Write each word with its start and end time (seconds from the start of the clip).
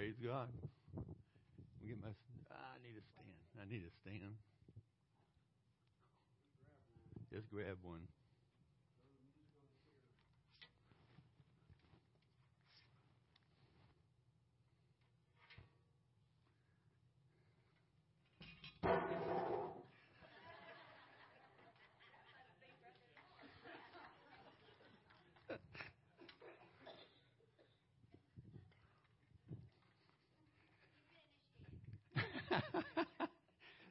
Praise 0.00 0.16
God. 0.24 0.48
Get 1.86 2.00
my, 2.00 2.08
I 2.50 2.80
need 2.82 2.96
a 2.96 3.04
stand. 3.12 3.36
I 3.60 3.70
need 3.70 3.82
a 3.84 3.92
stand. 4.00 4.32
Just 7.30 7.50
grab 7.50 7.76
one. 7.82 8.08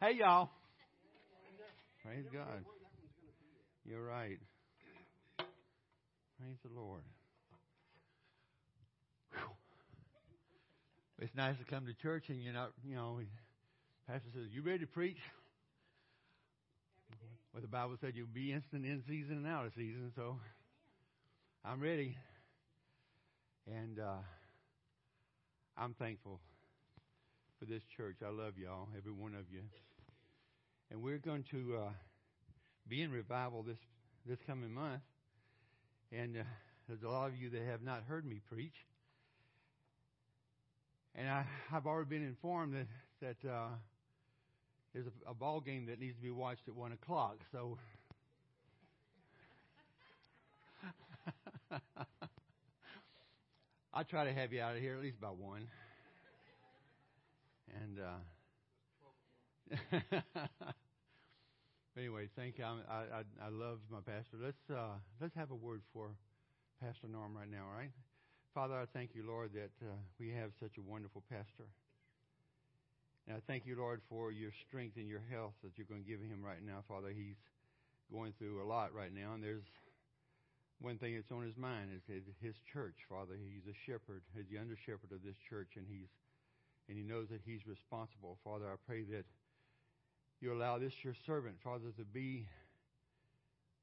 Hey, 0.09 0.17
y'all. 0.17 0.49
Praise 2.03 2.25
God. 2.33 2.65
You're 3.85 4.03
right. 4.03 4.39
Praise 5.37 6.57
the 6.63 6.79
Lord. 6.79 7.03
Whew. 9.33 9.41
It's 11.19 11.35
nice 11.35 11.57
to 11.59 11.65
come 11.65 11.85
to 11.85 11.93
church 11.93 12.29
and 12.29 12.41
you're 12.41 12.53
not, 12.53 12.71
you 12.83 12.95
know, 12.95 13.19
pastor 14.07 14.29
says, 14.33 14.47
"You 14.51 14.63
ready 14.63 14.79
to 14.79 14.87
preach?" 14.87 15.19
Well, 17.53 17.61
the 17.61 17.67
Bible 17.67 17.95
said 18.01 18.13
you'll 18.15 18.27
be 18.33 18.51
instant 18.51 18.85
in 18.85 19.03
season 19.07 19.37
and 19.37 19.47
out 19.47 19.67
of 19.67 19.73
season, 19.75 20.11
so 20.15 20.37
I'm 21.63 21.81
ready. 21.81 22.15
And 23.67 23.99
uh, 23.99 24.23
I'm 25.77 25.93
thankful 25.93 26.39
for 27.59 27.65
this 27.65 27.83
church. 27.95 28.17
I 28.25 28.29
love 28.29 28.53
y'all, 28.57 28.87
every 28.97 29.11
one 29.11 29.35
of 29.35 29.45
you. 29.51 29.61
And 30.91 31.01
we're 31.01 31.19
going 31.19 31.43
to 31.51 31.77
uh, 31.77 31.89
be 32.87 33.01
in 33.01 33.11
revival 33.11 33.63
this 33.63 33.77
this 34.25 34.39
coming 34.47 34.73
month. 34.73 35.01
And 36.11 36.37
uh, 36.37 36.43
there's 36.87 37.03
a 37.03 37.07
lot 37.07 37.27
of 37.27 37.35
you 37.35 37.49
that 37.51 37.61
have 37.69 37.83
not 37.83 38.03
heard 38.07 38.25
me 38.25 38.41
preach. 38.51 38.73
And 41.15 41.27
I, 41.29 41.45
I've 41.71 41.85
already 41.85 42.09
been 42.09 42.25
informed 42.25 42.73
that 42.73 42.87
that 43.21 43.49
uh, 43.49 43.67
there's 44.93 45.05
a, 45.07 45.11
a 45.31 45.33
ball 45.33 45.59
game 45.61 45.85
that 45.87 45.99
needs 45.99 46.15
to 46.15 46.21
be 46.21 46.31
watched 46.31 46.67
at 46.67 46.75
one 46.75 46.91
o'clock. 46.91 47.37
So. 47.51 47.77
I 53.93 54.03
try 54.03 54.25
to 54.25 54.33
have 54.33 54.53
you 54.53 54.61
out 54.61 54.75
of 54.75 54.81
here 54.81 54.95
at 54.95 55.01
least 55.01 55.19
by 55.19 55.27
one. 55.27 55.67
And 57.81 57.99
uh, 57.99 58.17
anyway, 61.97 62.27
thank 62.35 62.57
you. 62.57 62.65
I, 62.65 63.21
I 63.21 63.21
I 63.45 63.49
love 63.49 63.79
my 63.91 63.99
pastor. 64.01 64.37
Let's 64.41 64.69
uh, 64.69 64.97
let's 65.21 65.35
have 65.35 65.51
a 65.51 65.55
word 65.55 65.81
for 65.93 66.09
Pastor 66.81 67.07
Norm 67.07 67.35
right 67.37 67.49
now, 67.49 67.65
right? 67.75 67.91
Father, 68.53 68.73
I 68.75 68.85
thank 68.93 69.13
you, 69.13 69.23
Lord, 69.27 69.51
that 69.53 69.71
uh, 69.85 69.93
we 70.19 70.29
have 70.29 70.51
such 70.59 70.77
a 70.77 70.81
wonderful 70.81 71.23
pastor. 71.29 71.69
And 73.27 73.37
I 73.37 73.41
thank 73.45 73.67
you, 73.67 73.77
Lord, 73.77 74.01
for 74.09 74.31
your 74.31 74.49
strength 74.67 74.97
and 74.97 75.07
your 75.07 75.21
health 75.29 75.53
that 75.61 75.77
you're 75.77 75.85
going 75.85 76.01
to 76.01 76.09
give 76.09 76.19
him 76.19 76.41
right 76.41 76.65
now, 76.65 76.81
Father. 76.87 77.13
He's 77.13 77.37
going 78.11 78.33
through 78.39 78.63
a 78.63 78.65
lot 78.65 78.89
right 78.89 79.13
now, 79.13 79.37
and 79.37 79.43
there's 79.43 79.69
one 80.81 80.97
thing 80.97 81.13
that's 81.13 81.29
on 81.29 81.45
his 81.45 81.57
mind 81.57 81.93
is 81.93 82.01
his 82.41 82.55
church, 82.73 82.97
Father. 83.05 83.37
He's 83.37 83.69
a 83.69 83.77
shepherd, 83.85 84.25
he's 84.33 84.49
the 84.49 84.57
under 84.57 84.73
shepherd 84.81 85.13
of 85.13 85.21
this 85.21 85.37
church, 85.45 85.77
and 85.77 85.85
he's 85.85 86.09
and 86.89 86.97
he 86.97 87.03
knows 87.05 87.29
that 87.29 87.45
he's 87.45 87.61
responsible. 87.69 88.41
Father, 88.43 88.65
I 88.65 88.81
pray 88.87 89.05
that 89.13 89.29
you 90.41 90.53
allow 90.53 90.77
this 90.77 90.93
your 91.03 91.15
servant, 91.25 91.55
Father, 91.63 91.91
to 91.97 92.05
be 92.05 92.47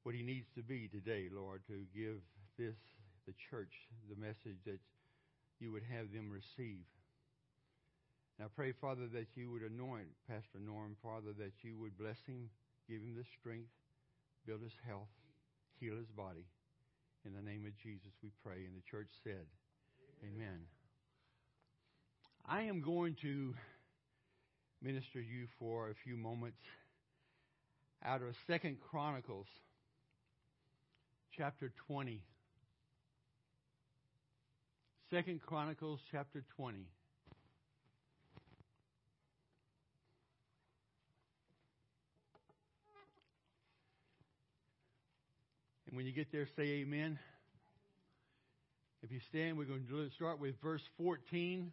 what 0.03 0.15
he 0.15 0.23
needs 0.23 0.47
to 0.55 0.63
be 0.63 0.87
today, 0.87 1.29
Lord, 1.31 1.61
to 1.67 1.85
give 1.93 2.17
this 2.57 2.75
the 3.27 3.33
church 3.49 3.73
the 4.09 4.19
message 4.19 4.57
that 4.65 4.79
you 5.59 5.71
would 5.71 5.83
have 5.83 6.11
them 6.11 6.31
receive. 6.31 6.85
And 8.37 8.45
I 8.45 8.49
pray, 8.55 8.71
Father, 8.71 9.07
that 9.13 9.27
you 9.35 9.51
would 9.51 9.63
anoint 9.63 10.07
Pastor 10.27 10.59
Norm, 10.59 10.95
Father, 11.03 11.33
that 11.37 11.53
you 11.61 11.77
would 11.77 11.97
bless 11.97 12.17
him, 12.25 12.49
give 12.89 13.01
him 13.01 13.15
the 13.15 13.25
strength, 13.39 13.69
build 14.45 14.61
his 14.61 14.77
health, 14.87 15.09
heal 15.79 15.97
his 15.97 16.09
body. 16.15 16.45
In 17.25 17.33
the 17.33 17.41
name 17.41 17.65
of 17.65 17.75
Jesus, 17.77 18.13
we 18.23 18.29
pray. 18.43 18.65
And 18.65 18.75
the 18.75 18.85
church 18.89 19.09
said, 19.23 19.45
Amen. 20.23 20.37
Amen. 20.37 20.59
I 22.47 22.61
am 22.63 22.81
going 22.81 23.15
to 23.21 23.53
minister 24.81 25.19
you 25.19 25.47
for 25.59 25.89
a 25.89 25.93
few 26.03 26.15
moments 26.15 26.57
out 28.05 28.21
of 28.21 28.35
Second 28.45 28.77
Chronicles, 28.91 29.47
chapter 31.35 31.71
20. 31.87 32.21
Second 35.09 35.41
Chronicles, 35.41 35.99
chapter 36.11 36.43
20. 36.57 36.77
And 45.87 45.95
when 45.95 46.05
you 46.05 46.11
get 46.11 46.31
there, 46.31 46.47
say 46.55 46.81
amen. 46.81 47.17
If 49.01 49.11
you 49.11 49.19
stand, 49.29 49.57
we're 49.57 49.65
going 49.65 49.87
to 49.87 50.09
start 50.15 50.39
with 50.39 50.55
verse 50.61 50.81
14. 50.97 51.71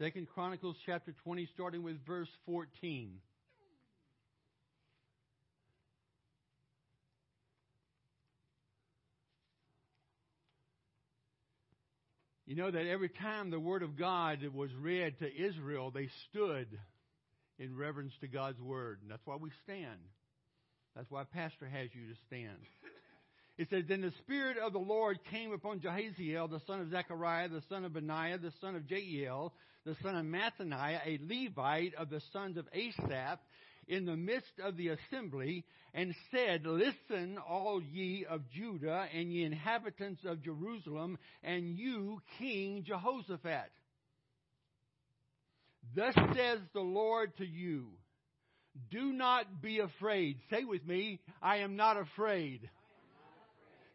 Second 0.00 0.28
Chronicles 0.28 0.76
chapter 0.86 1.12
20, 1.24 1.48
starting 1.54 1.82
with 1.82 1.96
verse 2.06 2.28
14. 2.46 3.14
You 12.46 12.54
know 12.54 12.70
that 12.70 12.86
every 12.86 13.08
time 13.08 13.50
the 13.50 13.58
Word 13.58 13.82
of 13.82 13.98
God 13.98 14.38
was 14.54 14.70
read 14.80 15.18
to 15.18 15.26
Israel, 15.26 15.90
they 15.90 16.08
stood 16.30 16.68
in 17.58 17.76
reverence 17.76 18.12
to 18.20 18.28
God's 18.28 18.60
Word. 18.60 19.00
And 19.02 19.10
that's 19.10 19.26
why 19.26 19.34
we 19.34 19.50
stand. 19.64 19.98
That's 20.94 21.10
why 21.10 21.24
Pastor 21.24 21.68
has 21.68 21.88
you 21.92 22.06
to 22.06 22.20
stand. 22.28 22.58
It 23.58 23.68
says, 23.70 23.84
Then 23.88 24.02
the 24.02 24.12
Spirit 24.18 24.56
of 24.56 24.72
the 24.72 24.78
Lord 24.78 25.18
came 25.30 25.52
upon 25.52 25.80
Jahaziel, 25.80 26.48
the 26.48 26.62
son 26.66 26.80
of 26.80 26.90
Zechariah, 26.90 27.48
the 27.48 27.62
son 27.68 27.84
of 27.84 27.92
Benaiah, 27.92 28.38
the 28.38 28.52
son 28.60 28.76
of 28.76 28.84
Jeiel, 28.84 29.50
the 29.84 29.96
son 30.02 30.16
of 30.16 30.24
Mattaniah, 30.24 31.00
a 31.04 31.18
Levite 31.20 31.94
of 31.96 32.08
the 32.08 32.22
sons 32.32 32.56
of 32.56 32.68
Asaph, 32.72 33.40
in 33.88 34.04
the 34.04 34.16
midst 34.16 34.52
of 34.62 34.76
the 34.76 34.88
assembly, 34.88 35.64
and 35.92 36.14
said, 36.30 36.66
Listen, 36.66 37.38
all 37.48 37.82
ye 37.82 38.24
of 38.28 38.48
Judah, 38.50 39.06
and 39.12 39.32
ye 39.32 39.44
inhabitants 39.44 40.20
of 40.24 40.42
Jerusalem, 40.42 41.18
and 41.42 41.76
you, 41.76 42.20
King 42.38 42.84
Jehoshaphat. 42.86 43.70
Thus 45.96 46.14
says 46.36 46.60
the 46.74 46.80
Lord 46.80 47.36
to 47.38 47.46
you, 47.46 47.86
Do 48.90 49.12
not 49.12 49.62
be 49.62 49.80
afraid. 49.80 50.38
Say 50.50 50.64
with 50.64 50.86
me, 50.86 51.20
I 51.42 51.58
am 51.58 51.74
not 51.76 51.96
afraid. 51.96 52.68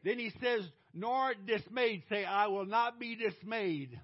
Then 0.04 0.20
he 0.20 0.32
says, 0.42 0.64
nor 0.94 1.34
dismayed. 1.34 2.04
Say, 2.10 2.26
I 2.26 2.48
will 2.48 2.66
not 2.66 3.00
be 3.00 3.16
dismayed. 3.16 4.00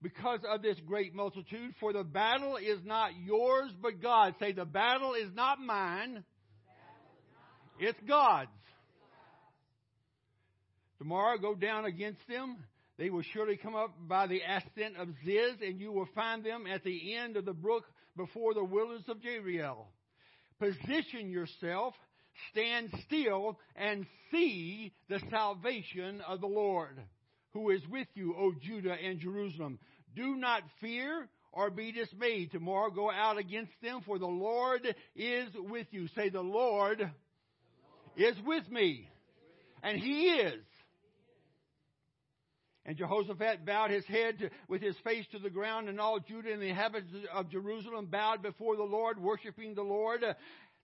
Because 0.00 0.40
of 0.48 0.62
this 0.62 0.76
great 0.86 1.12
multitude, 1.12 1.74
for 1.80 1.92
the 1.92 2.04
battle 2.04 2.56
is 2.56 2.78
not 2.84 3.10
yours 3.24 3.72
but 3.82 4.00
God. 4.00 4.34
Say, 4.38 4.52
the 4.52 4.64
battle 4.64 5.14
is 5.14 5.30
not 5.34 5.58
mine, 5.58 6.22
it's 7.80 7.98
God's. 8.06 8.50
Tomorrow 10.98 11.38
go 11.38 11.54
down 11.54 11.84
against 11.84 12.20
them. 12.28 12.58
They 12.96 13.10
will 13.10 13.22
surely 13.32 13.56
come 13.56 13.76
up 13.76 13.94
by 14.08 14.26
the 14.26 14.40
ascent 14.40 14.96
of 14.98 15.08
Ziz, 15.24 15.56
and 15.62 15.80
you 15.80 15.92
will 15.92 16.08
find 16.14 16.44
them 16.44 16.64
at 16.66 16.82
the 16.82 17.14
end 17.14 17.36
of 17.36 17.44
the 17.44 17.52
brook 17.52 17.84
before 18.16 18.54
the 18.54 18.64
wilderness 18.64 19.04
of 19.08 19.18
Jeruel. 19.20 19.86
Position 20.58 21.30
yourself 21.30 21.94
stand 22.50 22.90
still 23.06 23.58
and 23.76 24.06
see 24.30 24.92
the 25.08 25.20
salvation 25.30 26.20
of 26.26 26.40
the 26.40 26.46
Lord, 26.46 27.00
who 27.52 27.70
is 27.70 27.80
with 27.90 28.08
you, 28.14 28.34
O 28.38 28.52
Judah 28.60 28.94
and 28.94 29.18
Jerusalem. 29.20 29.78
Do 30.14 30.36
not 30.36 30.62
fear 30.80 31.28
or 31.52 31.70
be 31.70 31.92
dismayed. 31.92 32.50
Tomorrow 32.52 32.90
go 32.90 33.10
out 33.10 33.38
against 33.38 33.72
them, 33.82 34.00
for 34.04 34.18
the 34.18 34.26
Lord 34.26 34.82
is 35.16 35.48
with 35.54 35.86
you. 35.90 36.08
Say, 36.08 36.28
The 36.28 36.40
Lord, 36.40 36.98
the 36.98 37.04
Lord. 37.04 37.12
is 38.16 38.36
with 38.44 38.70
me. 38.70 39.08
And 39.82 39.98
He 39.98 40.28
is. 40.28 40.62
And 42.88 42.96
Jehoshaphat 42.96 43.66
bowed 43.66 43.90
his 43.90 44.06
head 44.06 44.38
to, 44.38 44.48
with 44.66 44.80
his 44.80 44.96
face 45.04 45.26
to 45.32 45.38
the 45.38 45.50
ground, 45.50 45.90
and 45.90 46.00
all 46.00 46.18
Judah 46.20 46.50
and 46.50 46.62
the 46.62 46.70
inhabitants 46.70 47.14
of 47.34 47.50
Jerusalem 47.50 48.06
bowed 48.06 48.40
before 48.40 48.76
the 48.76 48.82
Lord, 48.82 49.20
worshiping 49.20 49.74
the 49.74 49.82
Lord. 49.82 50.24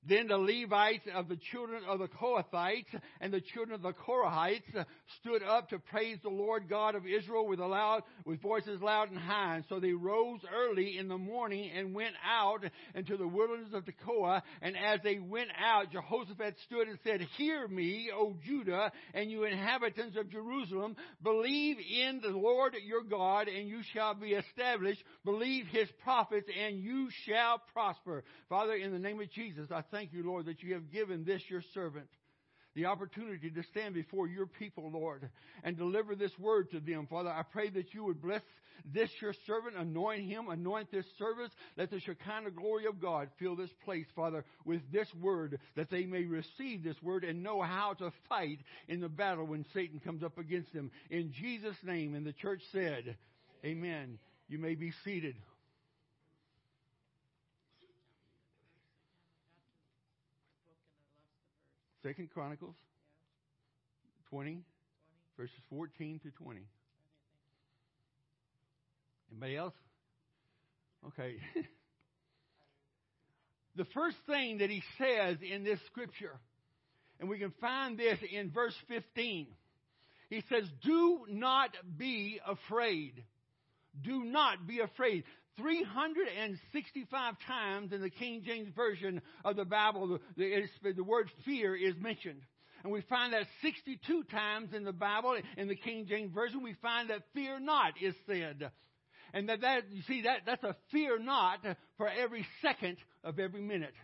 Then 0.06 0.28
the 0.28 0.36
Levites 0.36 1.06
of 1.14 1.28
the 1.28 1.38
children 1.50 1.82
of 1.88 1.98
the 1.98 2.08
Kohathites 2.08 2.94
and 3.20 3.32
the 3.32 3.40
children 3.40 3.74
of 3.74 3.82
the 3.82 3.92
Korahites 3.92 4.84
stood 5.20 5.42
up 5.42 5.70
to 5.70 5.78
praise 5.78 6.18
the 6.22 6.28
Lord 6.28 6.68
God 6.68 6.94
of 6.94 7.06
Israel 7.06 7.46
with 7.46 7.60
a 7.60 7.66
loud, 7.66 8.02
with 8.26 8.42
voices 8.42 8.80
loud 8.82 9.10
and 9.10 9.18
high. 9.18 9.56
And 9.56 9.64
so 9.68 9.80
they 9.80 9.92
rose 9.92 10.40
early 10.54 10.98
in 10.98 11.08
the 11.08 11.16
morning 11.16 11.70
and 11.74 11.94
went 11.94 12.14
out 12.24 12.64
into 12.94 13.16
the 13.16 13.26
wilderness 13.26 13.72
of 13.72 13.84
Tekoa. 13.84 14.42
And 14.60 14.76
as 14.76 15.00
they 15.02 15.18
went 15.18 15.50
out, 15.58 15.90
Jehoshaphat 15.92 16.56
stood 16.66 16.88
and 16.88 16.98
said, 17.02 17.20
Hear 17.36 17.66
me, 17.66 18.10
O 18.14 18.34
Judah, 18.44 18.92
and 19.14 19.30
you 19.30 19.44
inhabitants 19.44 20.16
of 20.18 20.30
Jerusalem, 20.30 20.96
believe 21.22 21.76
in 21.78 22.20
the 22.20 22.36
Lord 22.36 22.74
your 22.84 23.02
God, 23.02 23.48
and 23.48 23.68
you 23.68 23.80
shall 23.92 24.14
be 24.14 24.32
established. 24.32 25.02
Believe 25.24 25.66
his 25.66 25.88
prophets, 26.02 26.48
and 26.62 26.78
you 26.78 27.08
shall 27.26 27.62
prosper. 27.72 28.24
Father, 28.48 28.74
in 28.74 28.92
the 28.92 28.98
name 28.98 29.20
of 29.20 29.30
Jesus, 29.30 29.68
I 29.70 29.82
thank 29.94 30.12
you, 30.12 30.26
Lord, 30.26 30.46
that 30.46 30.60
you 30.62 30.74
have 30.74 30.90
given 30.90 31.24
this 31.24 31.40
your 31.48 31.62
servant 31.72 32.08
the 32.74 32.86
opportunity 32.86 33.48
to 33.48 33.62
stand 33.70 33.94
before 33.94 34.26
your 34.26 34.46
people, 34.46 34.90
Lord, 34.90 35.28
and 35.62 35.78
deliver 35.78 36.16
this 36.16 36.36
word 36.40 36.72
to 36.72 36.80
them. 36.80 37.06
Father, 37.08 37.30
I 37.30 37.42
pray 37.42 37.70
that 37.70 37.94
you 37.94 38.04
would 38.04 38.20
bless 38.20 38.42
this 38.92 39.08
your 39.22 39.32
servant, 39.46 39.76
anoint 39.76 40.28
him, 40.28 40.48
anoint 40.48 40.90
this 40.90 41.06
service. 41.16 41.52
Let 41.76 41.92
the 41.92 42.00
Shekinah 42.00 42.50
glory 42.50 42.86
of 42.86 43.00
God 43.00 43.28
fill 43.38 43.54
this 43.54 43.70
place, 43.84 44.06
Father, 44.16 44.44
with 44.64 44.80
this 44.92 45.06
word, 45.22 45.60
that 45.76 45.90
they 45.90 46.06
may 46.06 46.24
receive 46.24 46.82
this 46.82 47.00
word 47.00 47.22
and 47.22 47.44
know 47.44 47.62
how 47.62 47.94
to 48.00 48.10
fight 48.28 48.58
in 48.88 49.00
the 49.00 49.08
battle 49.08 49.46
when 49.46 49.64
Satan 49.72 50.00
comes 50.00 50.24
up 50.24 50.38
against 50.38 50.72
them. 50.72 50.90
In 51.10 51.32
Jesus' 51.32 51.76
name, 51.84 52.16
and 52.16 52.26
the 52.26 52.32
church 52.32 52.62
said, 52.72 53.16
Amen. 53.64 54.18
You 54.48 54.58
may 54.58 54.74
be 54.74 54.92
seated. 55.04 55.36
Second 62.04 62.28
Chronicles 62.34 62.74
20, 64.28 64.58
verses 65.38 65.56
14 65.70 66.20
to 66.22 66.30
20. 66.30 66.60
Anybody 69.30 69.56
else? 69.56 69.72
Okay. 71.06 71.36
the 73.76 73.86
first 73.94 74.16
thing 74.26 74.58
that 74.58 74.68
he 74.68 74.82
says 74.98 75.38
in 75.40 75.64
this 75.64 75.78
scripture, 75.86 76.38
and 77.20 77.28
we 77.30 77.38
can 77.38 77.54
find 77.58 77.98
this 77.98 78.18
in 78.30 78.50
verse 78.50 78.76
15. 78.88 79.46
He 80.28 80.42
says, 80.50 80.64
Do 80.84 81.20
not 81.30 81.70
be 81.96 82.38
afraid. 82.46 83.24
Do 84.02 84.24
not 84.24 84.66
be 84.66 84.80
afraid. 84.80 85.24
365 85.58 87.34
times 87.46 87.92
in 87.92 88.00
the 88.00 88.10
King 88.10 88.42
James 88.44 88.68
Version 88.74 89.20
of 89.44 89.56
the 89.56 89.64
Bible, 89.64 90.18
the, 90.36 90.64
the, 90.82 91.04
word 91.04 91.30
fear 91.44 91.76
is 91.76 91.94
mentioned. 91.98 92.42
And 92.82 92.92
we 92.92 93.00
find 93.02 93.32
that 93.32 93.46
62 93.62 94.24
times 94.24 94.74
in 94.74 94.84
the 94.84 94.92
Bible, 94.92 95.36
in 95.56 95.68
the 95.68 95.76
King 95.76 96.06
James 96.06 96.32
Version, 96.32 96.62
we 96.62 96.74
find 96.82 97.10
that 97.10 97.22
fear 97.32 97.58
not 97.58 97.94
is 98.00 98.14
said. 98.26 98.70
And 99.32 99.48
that, 99.48 99.62
that 99.62 99.90
you 99.90 100.02
see, 100.02 100.22
that, 100.22 100.40
that's 100.46 100.62
a 100.62 100.76
fear 100.92 101.18
not 101.18 101.60
for 101.96 102.08
every 102.08 102.46
second 102.62 102.98
of 103.24 103.38
every 103.38 103.62
minute. 103.62 103.94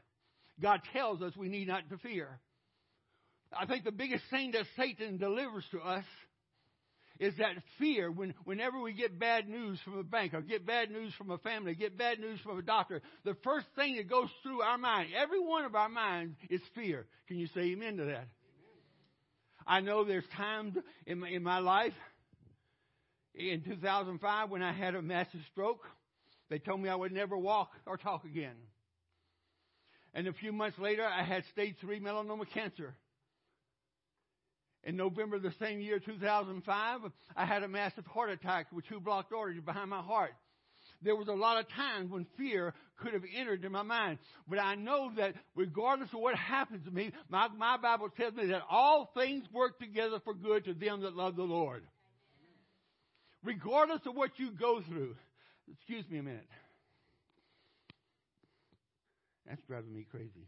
God 0.61 0.81
tells 0.93 1.23
us 1.23 1.37
we 1.37 1.49
need 1.49 1.69
not 1.69 1.89
to 1.91 1.99
fear. 1.99 2.41
I 3.53 3.67
think 3.67 3.85
the 3.85 3.93
biggest 3.93 4.25
thing 4.31 4.53
that 4.53 4.65
Satan 4.77 5.19
delivers 5.19 5.65
to 5.73 5.81
us 5.81 6.05
is 7.21 7.35
that 7.37 7.55
fear 7.79 8.11
when, 8.11 8.33
whenever 8.45 8.81
we 8.81 8.95
get 8.95 9.19
bad 9.19 9.47
news 9.47 9.79
from 9.85 9.99
a 9.99 10.03
bank 10.03 10.33
or 10.33 10.41
get 10.41 10.67
bad 10.67 10.91
news 10.91 11.13
from 11.19 11.31
a 11.31 11.37
family, 11.39 11.75
get 11.75 11.97
bad 11.97 12.19
news 12.19 12.41
from 12.41 12.59
a 12.59 12.63
doctor, 12.63 13.03
the 13.25 13.37
first 13.45 13.67
thing 13.77 13.97
that 13.97 14.09
goes 14.09 14.31
through 14.43 14.63
our 14.63 14.79
mind, 14.79 15.11
every 15.15 15.39
one 15.39 15.67
of 15.67 15.75
our 15.75 15.91
minds, 15.91 16.35
is 16.49 16.63
fear. 16.75 17.07
Can 17.29 17.39
you 17.39 17.47
say 17.55 17.61
amen 17.61 17.99
to 17.99 18.05
that? 18.07 18.27
Amen. 18.27 18.27
I 19.67 19.81
know 19.81 20.03
there's 20.03 20.25
times 20.35 20.75
in 21.07 21.21
my, 21.21 21.29
in 21.29 21.43
my 21.43 21.59
life, 21.59 21.93
in 23.35 23.63
2005 23.63 24.51
when 24.51 24.63
I 24.63 24.73
had 24.73 24.95
a 24.95 25.03
massive 25.03 25.41
stroke, 25.53 25.83
they 26.49 26.59
told 26.59 26.81
me 26.81 26.89
I 26.89 26.97
would 26.97 27.13
never 27.13 27.37
walk 27.37 27.71
or 27.87 27.99
talk 27.99 28.25
again. 28.25 28.57
And 30.15 30.27
a 30.27 30.33
few 30.33 30.53
months 30.53 30.79
later, 30.79 31.05
I 31.05 31.23
had 31.23 31.45
stage 31.53 31.77
three 31.83 32.01
melanoma 32.01 32.51
cancer. 32.53 32.97
In 34.85 34.97
November 34.97 35.37
of 35.37 35.43
the 35.43 35.53
same 35.61 35.81
year, 35.81 35.99
2005, 35.99 37.01
I 37.37 37.45
had 37.45 37.63
a 37.63 37.69
massive 37.69 38.07
heart 38.07 38.31
attack 38.31 38.67
with 38.73 38.87
two 38.89 39.01
blocked 39.01 39.33
arteries 39.33 39.61
behind 39.63 39.91
my 39.91 40.01
heart. 40.01 40.33
There 41.03 41.17
was 41.17 41.29
a 41.29 41.33
lot 41.33 41.59
of 41.59 41.69
times 41.71 42.11
when 42.11 42.27
fear 42.37 42.75
could 42.97 43.15
have 43.15 43.23
entered 43.35 43.65
in 43.65 43.73
my 43.73 43.83
mind. 43.83 44.19
But 44.49 44.59
I 44.59 44.75
know 44.75 45.11
that 45.17 45.35
regardless 45.55 46.11
of 46.13 46.21
what 46.21 46.35
happens 46.35 46.85
to 46.85 46.91
me, 46.91 47.13
my, 47.29 47.49
my 47.49 47.77
Bible 47.77 48.09
tells 48.11 48.35
me 48.35 48.47
that 48.47 48.63
all 48.71 49.11
things 49.15 49.45
work 49.53 49.79
together 49.79 50.21
for 50.25 50.35
good 50.35 50.65
to 50.67 50.75
them 50.75 51.03
that 51.03 51.15
love 51.15 51.37
the 51.37 51.43
Lord. 51.43 51.83
Regardless 53.43 54.01
of 54.07 54.15
what 54.15 54.33
you 54.37 54.51
go 54.51 54.83
through. 54.87 55.17
Excuse 55.73 56.05
me 56.11 56.19
a 56.19 56.23
minute. 56.23 56.49
That's 59.47 59.63
driving 59.63 59.95
me 59.95 60.07
crazy. 60.11 60.47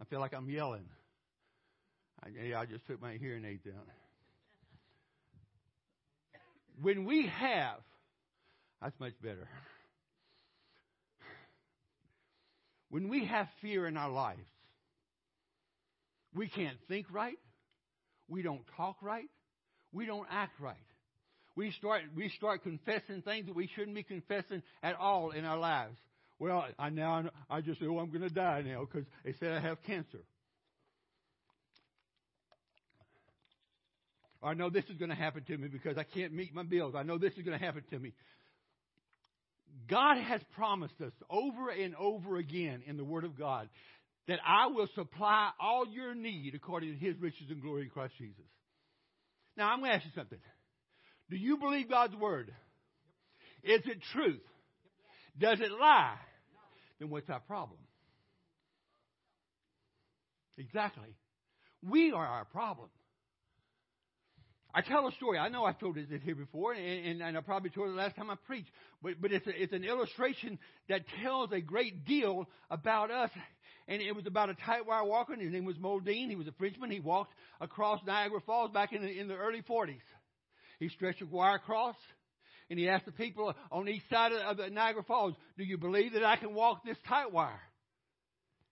I 0.00 0.04
feel 0.04 0.20
like 0.20 0.32
I'm 0.34 0.48
yelling. 0.48 0.88
I, 2.22 2.28
yeah, 2.48 2.60
I 2.60 2.66
just 2.66 2.86
took 2.86 3.00
my 3.00 3.14
hearing 3.14 3.44
aid 3.44 3.64
down. 3.64 3.82
When 6.82 7.04
we 7.04 7.26
have, 7.26 7.78
that's 8.80 8.98
much 8.98 9.12
better. 9.22 9.48
When 12.88 13.08
we 13.08 13.26
have 13.26 13.46
fear 13.60 13.86
in 13.86 13.96
our 13.96 14.10
lives, 14.10 14.48
we 16.34 16.48
can't 16.48 16.78
think 16.88 17.06
right. 17.12 17.38
We 18.28 18.42
don't 18.42 18.64
talk 18.76 18.96
right. 19.02 19.28
We 19.92 20.06
don't 20.06 20.26
act 20.30 20.58
right. 20.60 20.76
We 21.56 21.72
start, 21.72 22.02
we 22.16 22.30
start 22.30 22.62
confessing 22.62 23.22
things 23.22 23.46
that 23.46 23.54
we 23.54 23.68
shouldn't 23.74 23.94
be 23.94 24.02
confessing 24.02 24.62
at 24.82 24.96
all 24.96 25.32
in 25.32 25.44
our 25.44 25.58
lives. 25.58 25.98
Well, 26.40 26.64
I 26.78 26.88
now 26.88 27.28
I 27.50 27.60
just 27.60 27.80
say, 27.80 27.86
oh, 27.86 27.98
I'm 27.98 28.08
going 28.08 28.22
to 28.22 28.34
die 28.34 28.62
now 28.66 28.86
because 28.90 29.06
they 29.24 29.34
said 29.38 29.52
I 29.52 29.60
have 29.60 29.82
cancer. 29.82 30.20
Or 34.40 34.48
I 34.48 34.54
know 34.54 34.70
this 34.70 34.86
is 34.86 34.96
going 34.96 35.10
to 35.10 35.14
happen 35.14 35.44
to 35.44 35.58
me 35.58 35.68
because 35.68 35.98
I 35.98 36.02
can't 36.02 36.32
meet 36.32 36.54
my 36.54 36.62
bills. 36.62 36.94
I 36.96 37.02
know 37.02 37.18
this 37.18 37.34
is 37.34 37.44
going 37.44 37.58
to 37.58 37.62
happen 37.62 37.82
to 37.90 37.98
me. 37.98 38.14
God 39.86 40.16
has 40.16 40.40
promised 40.56 40.98
us 41.02 41.12
over 41.28 41.68
and 41.68 41.94
over 41.96 42.38
again 42.38 42.82
in 42.86 42.96
the 42.96 43.04
Word 43.04 43.24
of 43.24 43.38
God 43.38 43.68
that 44.26 44.38
I 44.46 44.68
will 44.68 44.88
supply 44.94 45.50
all 45.60 45.86
your 45.86 46.14
need 46.14 46.54
according 46.54 46.94
to 46.94 46.98
His 46.98 47.16
riches 47.20 47.50
and 47.50 47.60
glory 47.60 47.82
in 47.82 47.90
Christ 47.90 48.14
Jesus. 48.16 48.36
Now, 49.58 49.70
I'm 49.70 49.80
going 49.80 49.90
to 49.90 49.96
ask 49.96 50.06
you 50.06 50.12
something. 50.14 50.38
Do 51.28 51.36
you 51.36 51.58
believe 51.58 51.90
God's 51.90 52.16
Word? 52.16 52.50
Is 53.62 53.82
it 53.84 53.98
truth? 54.14 54.40
Does 55.38 55.60
it 55.60 55.70
lie? 55.70 56.16
Then 57.00 57.10
what's 57.10 57.28
our 57.28 57.40
problem? 57.40 57.80
Exactly. 60.58 61.16
We 61.82 62.12
are 62.12 62.26
our 62.26 62.44
problem. 62.44 62.90
I 64.72 64.82
tell 64.82 65.08
a 65.08 65.12
story. 65.12 65.38
I 65.38 65.48
know 65.48 65.64
I've 65.64 65.80
told 65.80 65.96
it 65.96 66.06
here 66.22 66.34
before, 66.34 66.74
and, 66.74 67.06
and, 67.06 67.22
and 67.22 67.36
I 67.36 67.40
probably 67.40 67.70
told 67.70 67.88
it 67.88 67.94
last 67.94 68.14
time 68.14 68.30
I 68.30 68.36
preached, 68.46 68.70
but, 69.02 69.14
but 69.20 69.32
it's, 69.32 69.46
a, 69.46 69.62
it's 69.62 69.72
an 69.72 69.82
illustration 69.82 70.58
that 70.88 71.02
tells 71.24 71.50
a 71.50 71.60
great 71.60 72.04
deal 72.04 72.46
about 72.70 73.10
us. 73.10 73.30
And 73.88 74.00
it 74.00 74.14
was 74.14 74.26
about 74.26 74.50
a 74.50 74.54
tight 74.54 74.86
wire 74.86 75.04
walker. 75.04 75.34
His 75.34 75.52
name 75.52 75.64
was 75.64 75.76
Modine. 75.76 76.28
He 76.28 76.36
was 76.36 76.46
a 76.46 76.52
Frenchman. 76.52 76.92
He 76.92 77.00
walked 77.00 77.32
across 77.60 77.98
Niagara 78.06 78.40
Falls 78.46 78.70
back 78.70 78.92
in 78.92 79.02
the, 79.02 79.08
in 79.08 79.26
the 79.26 79.34
early 79.34 79.62
40s. 79.68 79.98
He 80.78 80.88
stretched 80.90 81.22
a 81.22 81.26
wire 81.26 81.56
across 81.56 81.96
and 82.70 82.78
he 82.78 82.88
asked 82.88 83.04
the 83.04 83.12
people 83.12 83.52
on 83.72 83.88
each 83.88 84.02
side 84.08 84.32
of 84.32 84.56
the 84.56 84.70
Niagara 84.70 85.02
Falls, 85.02 85.34
Do 85.58 85.64
you 85.64 85.76
believe 85.76 86.12
that 86.12 86.24
I 86.24 86.36
can 86.36 86.54
walk 86.54 86.84
this 86.84 86.96
tight 87.08 87.32
wire? 87.32 87.60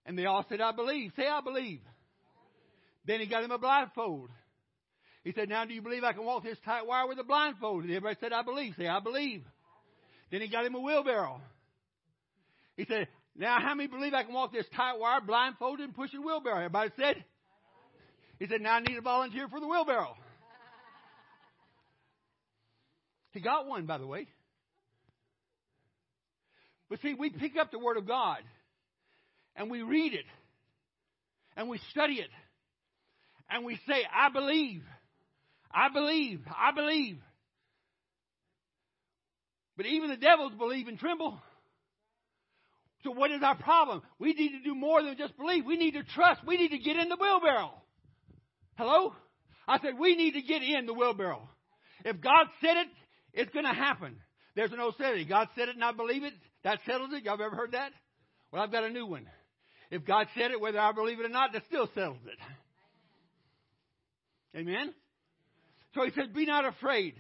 And 0.07 0.17
they 0.17 0.25
all 0.25 0.47
said, 0.49 0.61
I 0.61 0.73
believe. 0.73 1.13
Say, 1.17 1.27
I 1.27 1.41
believe. 1.41 1.81
Then 3.05 3.21
he 3.21 3.27
got 3.27 3.43
him 3.43 3.51
a 3.51 3.59
blindfold. 3.59 4.31
He 5.25 5.33
said, 5.33 5.49
Now 5.49 5.65
do 5.65 5.75
you 5.75 5.83
believe 5.83 6.05
I 6.05 6.13
can 6.13 6.25
walk 6.25 6.45
this 6.45 6.57
tight 6.65 6.87
wire 6.87 7.09
with 7.09 7.19
a 7.19 7.25
blindfold? 7.25 7.83
And 7.83 7.91
everybody 7.91 8.17
said, 8.21 8.33
I 8.33 8.43
believe. 8.43 8.75
Say, 8.79 8.87
I 8.87 9.01
believe. 9.01 9.43
Then 10.31 10.43
he 10.43 10.49
got 10.49 10.65
him 10.65 10.77
a 10.77 10.81
wheelbarrow. 10.81 11.41
He 12.77 12.87
said, 12.87 13.09
Now 13.37 13.59
how 13.61 13.75
many 13.75 13.89
believe 13.89 14.15
I 14.15 14.23
can 14.23 14.33
walk 14.33 14.53
this 14.53 14.67
tight 14.77 14.99
wire 14.99 15.21
blindfolded 15.21 15.85
and 15.85 15.95
pushing 15.95 16.25
wheelbarrow? 16.25 16.59
Everybody 16.59 16.93
said. 16.97 17.25
He 18.39 18.47
said, 18.47 18.61
Now 18.61 18.75
I 18.75 18.81
need 18.81 18.97
a 18.97 19.03
volunteer 19.03 19.49
for 19.49 19.59
the 19.59 19.67
wheelbarrow. 19.67 20.15
He 23.33 23.41
got 23.41 23.67
one, 23.67 23.87
by 23.87 23.99
the 23.99 24.07
way. 24.07 24.27
But 26.89 27.01
see, 27.03 27.15
we 27.15 27.31
pick 27.31 27.57
up 27.57 27.71
the 27.71 27.79
Word 27.79 27.97
of 27.97 28.07
God 28.07 28.39
and 29.57 29.71
we 29.71 29.83
read 29.83 30.15
it 30.15 30.25
and 31.57 31.69
we 31.69 31.79
study 31.91 32.15
it 32.15 32.31
and 33.51 33.65
we 33.65 33.79
say, 33.87 34.05
I 34.15 34.31
believe, 34.31 34.83
I 35.71 35.89
believe, 35.93 36.41
I 36.49 36.73
believe. 36.73 37.19
But 39.77 39.87
even 39.87 40.11
the 40.11 40.17
devils 40.17 40.53
believe 40.59 40.89
and 40.89 40.99
tremble. 40.99 41.39
So 43.05 43.13
what 43.13 43.31
is 43.31 43.43
our 43.43 43.57
problem? 43.57 44.03
We 44.19 44.33
need 44.33 44.51
to 44.51 44.63
do 44.65 44.75
more 44.75 45.03
than 45.03 45.17
just 45.17 45.37
believe. 45.37 45.65
We 45.65 45.77
need 45.77 45.93
to 45.93 46.03
trust. 46.03 46.41
We 46.47 46.57
need 46.57 46.71
to 46.71 46.79
get 46.79 46.97
in 46.97 47.09
the 47.09 47.17
wheelbarrow. 47.21 47.73
Hello? 48.77 49.15
I 49.69 49.79
said 49.81 49.99
we 49.99 50.17
need 50.17 50.33
to 50.33 50.43
get 50.43 50.63
in 50.63 50.87
the 50.87 50.95
wheelbarrow. 50.95 51.49
If 52.05 52.21
God 52.21 52.47
said 52.61 52.77
it, 52.77 52.89
it's 53.39 53.53
going 53.53 53.65
to 53.65 53.73
happen. 53.73 54.17
There's 54.57 54.73
an 54.73 54.81
old 54.81 54.97
saying, 54.99 55.29
God 55.29 55.47
said 55.57 55.69
it 55.69 55.77
and 55.77 55.85
I 55.85 55.93
believe 55.93 56.25
it, 56.25 56.35
that 56.65 56.81
settles 56.85 57.11
it. 57.13 57.23
Y'all 57.23 57.41
ever 57.41 57.55
heard 57.55 57.71
that? 57.73 57.93
Well, 58.51 58.61
I've 58.61 58.73
got 58.73 58.83
a 58.83 58.91
new 58.91 59.07
one. 59.07 59.27
If 59.93 60.05
God 60.05 60.27
said 60.37 60.51
it, 60.51 60.61
whether 60.61 60.81
I 60.81 60.91
believe 60.91 61.21
it 61.21 61.25
or 61.25 61.29
not, 61.29 61.53
that 61.53 61.63
still 61.67 61.89
settles 61.95 62.19
it. 62.27 62.39
Amen? 64.59 64.93
So 65.95 66.05
he 66.05 66.11
says, 66.11 66.27
be 66.35 66.47
not 66.47 66.65
afraid. 66.65 67.15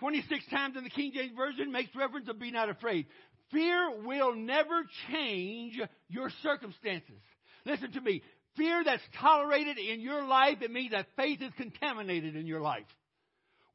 26 0.00 0.44
times 0.50 0.76
in 0.76 0.82
the 0.82 0.90
King 0.90 1.12
James 1.14 1.32
Version 1.36 1.70
makes 1.70 1.94
reference 1.94 2.26
to 2.26 2.34
be 2.34 2.50
not 2.50 2.68
afraid. 2.68 3.06
Fear 3.52 4.02
will 4.04 4.34
never 4.34 4.84
change 5.12 5.80
your 6.08 6.30
circumstances. 6.42 7.20
Listen 7.64 7.92
to 7.92 8.00
me. 8.00 8.22
Fear 8.56 8.82
that's 8.84 9.02
tolerated 9.20 9.78
in 9.78 10.00
your 10.00 10.26
life, 10.26 10.58
it 10.60 10.72
means 10.72 10.90
that 10.90 11.06
faith 11.16 11.40
is 11.40 11.52
contaminated 11.56 12.34
in 12.34 12.46
your 12.46 12.60
life. 12.60 12.84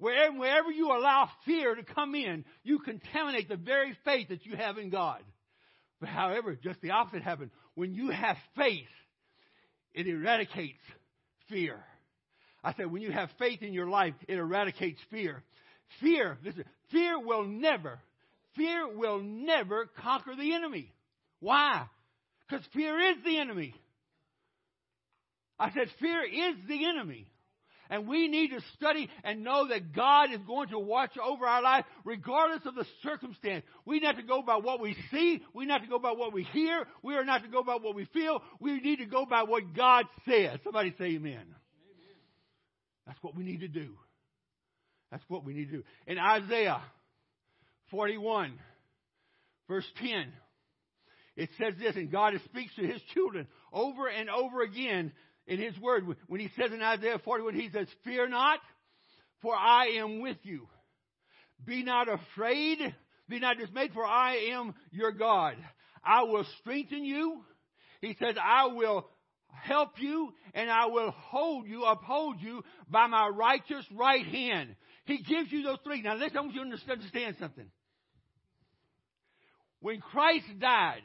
Wherever, 0.03 0.37
wherever 0.37 0.69
you 0.69 0.91
allow 0.91 1.29
fear 1.45 1.75
to 1.75 1.81
come 1.81 2.13
in, 2.13 2.43
you 2.61 2.79
contaminate 2.79 3.47
the 3.47 3.55
very 3.55 3.97
faith 4.03 4.27
that 4.27 4.45
you 4.45 4.57
have 4.57 4.77
in 4.77 4.89
God. 4.89 5.21
But 6.01 6.09
however, 6.09 6.59
just 6.61 6.81
the 6.81 6.91
opposite 6.91 7.23
happens. 7.23 7.51
When 7.75 7.93
you 7.93 8.09
have 8.09 8.35
faith, 8.57 8.89
it 9.93 10.05
eradicates 10.05 10.81
fear. 11.47 11.79
I 12.61 12.73
said, 12.73 12.91
when 12.91 13.01
you 13.01 13.13
have 13.13 13.29
faith 13.39 13.61
in 13.61 13.71
your 13.71 13.87
life, 13.87 14.13
it 14.27 14.37
eradicates 14.37 14.99
fear. 15.09 15.41
Fear, 16.01 16.37
listen, 16.43 16.65
fear 16.91 17.17
will 17.17 17.45
never, 17.45 17.97
fear 18.57 18.93
will 18.93 19.21
never 19.21 19.89
conquer 20.01 20.35
the 20.35 20.53
enemy. 20.53 20.91
Why? 21.39 21.85
Because 22.45 22.65
fear 22.73 22.99
is 22.99 23.23
the 23.23 23.39
enemy. 23.39 23.73
I 25.57 25.71
said, 25.71 25.87
fear 26.01 26.25
is 26.25 26.55
the 26.67 26.89
enemy. 26.89 27.29
And 27.93 28.07
we 28.07 28.27
need 28.27 28.49
to 28.49 28.59
study 28.75 29.07
and 29.23 29.43
know 29.43 29.67
that 29.67 29.93
God 29.93 30.33
is 30.33 30.39
going 30.47 30.69
to 30.69 30.79
watch 30.79 31.11
over 31.23 31.45
our 31.45 31.61
life 31.61 31.85
regardless 32.03 32.65
of 32.65 32.73
the 32.73 32.87
circumstance. 33.03 33.63
We 33.85 33.99
not 33.99 34.15
to 34.15 34.23
go 34.23 34.41
by 34.41 34.55
what 34.55 34.81
we 34.81 34.97
see. 35.11 35.43
We 35.53 35.67
not 35.67 35.83
to 35.83 35.87
go 35.87 35.99
by 35.99 36.13
what 36.13 36.33
we 36.33 36.41
hear. 36.41 36.87
We 37.03 37.13
are 37.13 37.23
not 37.23 37.43
to 37.43 37.49
go 37.49 37.61
by 37.61 37.75
what 37.75 37.93
we 37.93 38.05
feel. 38.05 38.41
We 38.59 38.79
need 38.79 38.95
to 38.95 39.05
go 39.05 39.27
by 39.27 39.43
what 39.43 39.75
God 39.75 40.05
says. 40.27 40.57
Somebody 40.63 40.95
say 40.97 41.05
amen. 41.05 41.33
amen. 41.35 42.17
That's 43.05 43.21
what 43.21 43.35
we 43.35 43.43
need 43.43 43.59
to 43.59 43.67
do. 43.67 43.89
That's 45.11 45.23
what 45.27 45.45
we 45.45 45.53
need 45.53 45.65
to 45.65 45.77
do. 45.77 45.83
In 46.07 46.17
Isaiah 46.17 46.81
41, 47.91 48.53
verse 49.67 49.85
10, 50.01 50.33
it 51.35 51.49
says 51.59 51.75
this, 51.79 51.95
and 51.95 52.11
God 52.11 52.33
speaks 52.45 52.73
to 52.75 52.87
his 52.87 53.01
children 53.13 53.47
over 53.71 54.07
and 54.07 54.31
over 54.31 54.63
again 54.63 55.11
in 55.47 55.59
His 55.59 55.77
Word. 55.79 56.05
When 56.27 56.39
He 56.39 56.49
says 56.57 56.71
in 56.71 56.81
Isaiah 56.81 57.19
41, 57.23 57.55
He 57.55 57.69
says, 57.69 57.87
Fear 58.03 58.29
not, 58.29 58.59
for 59.41 59.55
I 59.55 59.97
am 59.99 60.21
with 60.21 60.37
you. 60.43 60.67
Be 61.65 61.83
not 61.83 62.07
afraid, 62.09 62.79
be 63.29 63.39
not 63.39 63.57
dismayed, 63.57 63.91
for 63.93 64.05
I 64.05 64.35
am 64.51 64.73
your 64.91 65.11
God. 65.11 65.55
I 66.03 66.23
will 66.23 66.45
strengthen 66.59 67.05
you. 67.05 67.41
He 68.01 68.15
says, 68.19 68.35
I 68.43 68.67
will 68.67 69.07
help 69.47 69.91
you 69.99 70.33
and 70.53 70.69
I 70.69 70.87
will 70.87 71.11
hold 71.11 71.67
you, 71.67 71.83
uphold 71.85 72.41
you 72.41 72.63
by 72.89 73.07
my 73.07 73.27
righteous 73.27 73.85
right 73.95 74.25
hand. 74.25 74.75
He 75.05 75.17
gives 75.17 75.51
you 75.51 75.63
those 75.63 75.77
three. 75.83 76.01
Now 76.01 76.15
listen, 76.15 76.37
I 76.37 76.41
want 76.41 76.53
you 76.53 76.63
to 76.63 76.91
understand 76.91 77.35
something. 77.39 77.65
When 79.79 79.99
Christ 79.99 80.45
died, 80.59 81.01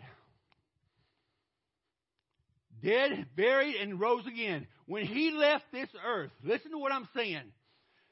dead, 2.83 3.27
buried, 3.37 3.77
and 3.77 4.01
rose 4.01 4.27
again. 4.27 4.67
When 4.87 5.05
he 5.05 5.31
left 5.31 5.65
this 5.73 5.89
earth, 6.05 6.31
listen 6.43 6.71
to 6.73 6.79
what 6.79 6.93
I'm 6.93 7.09
saying. 7.15 7.43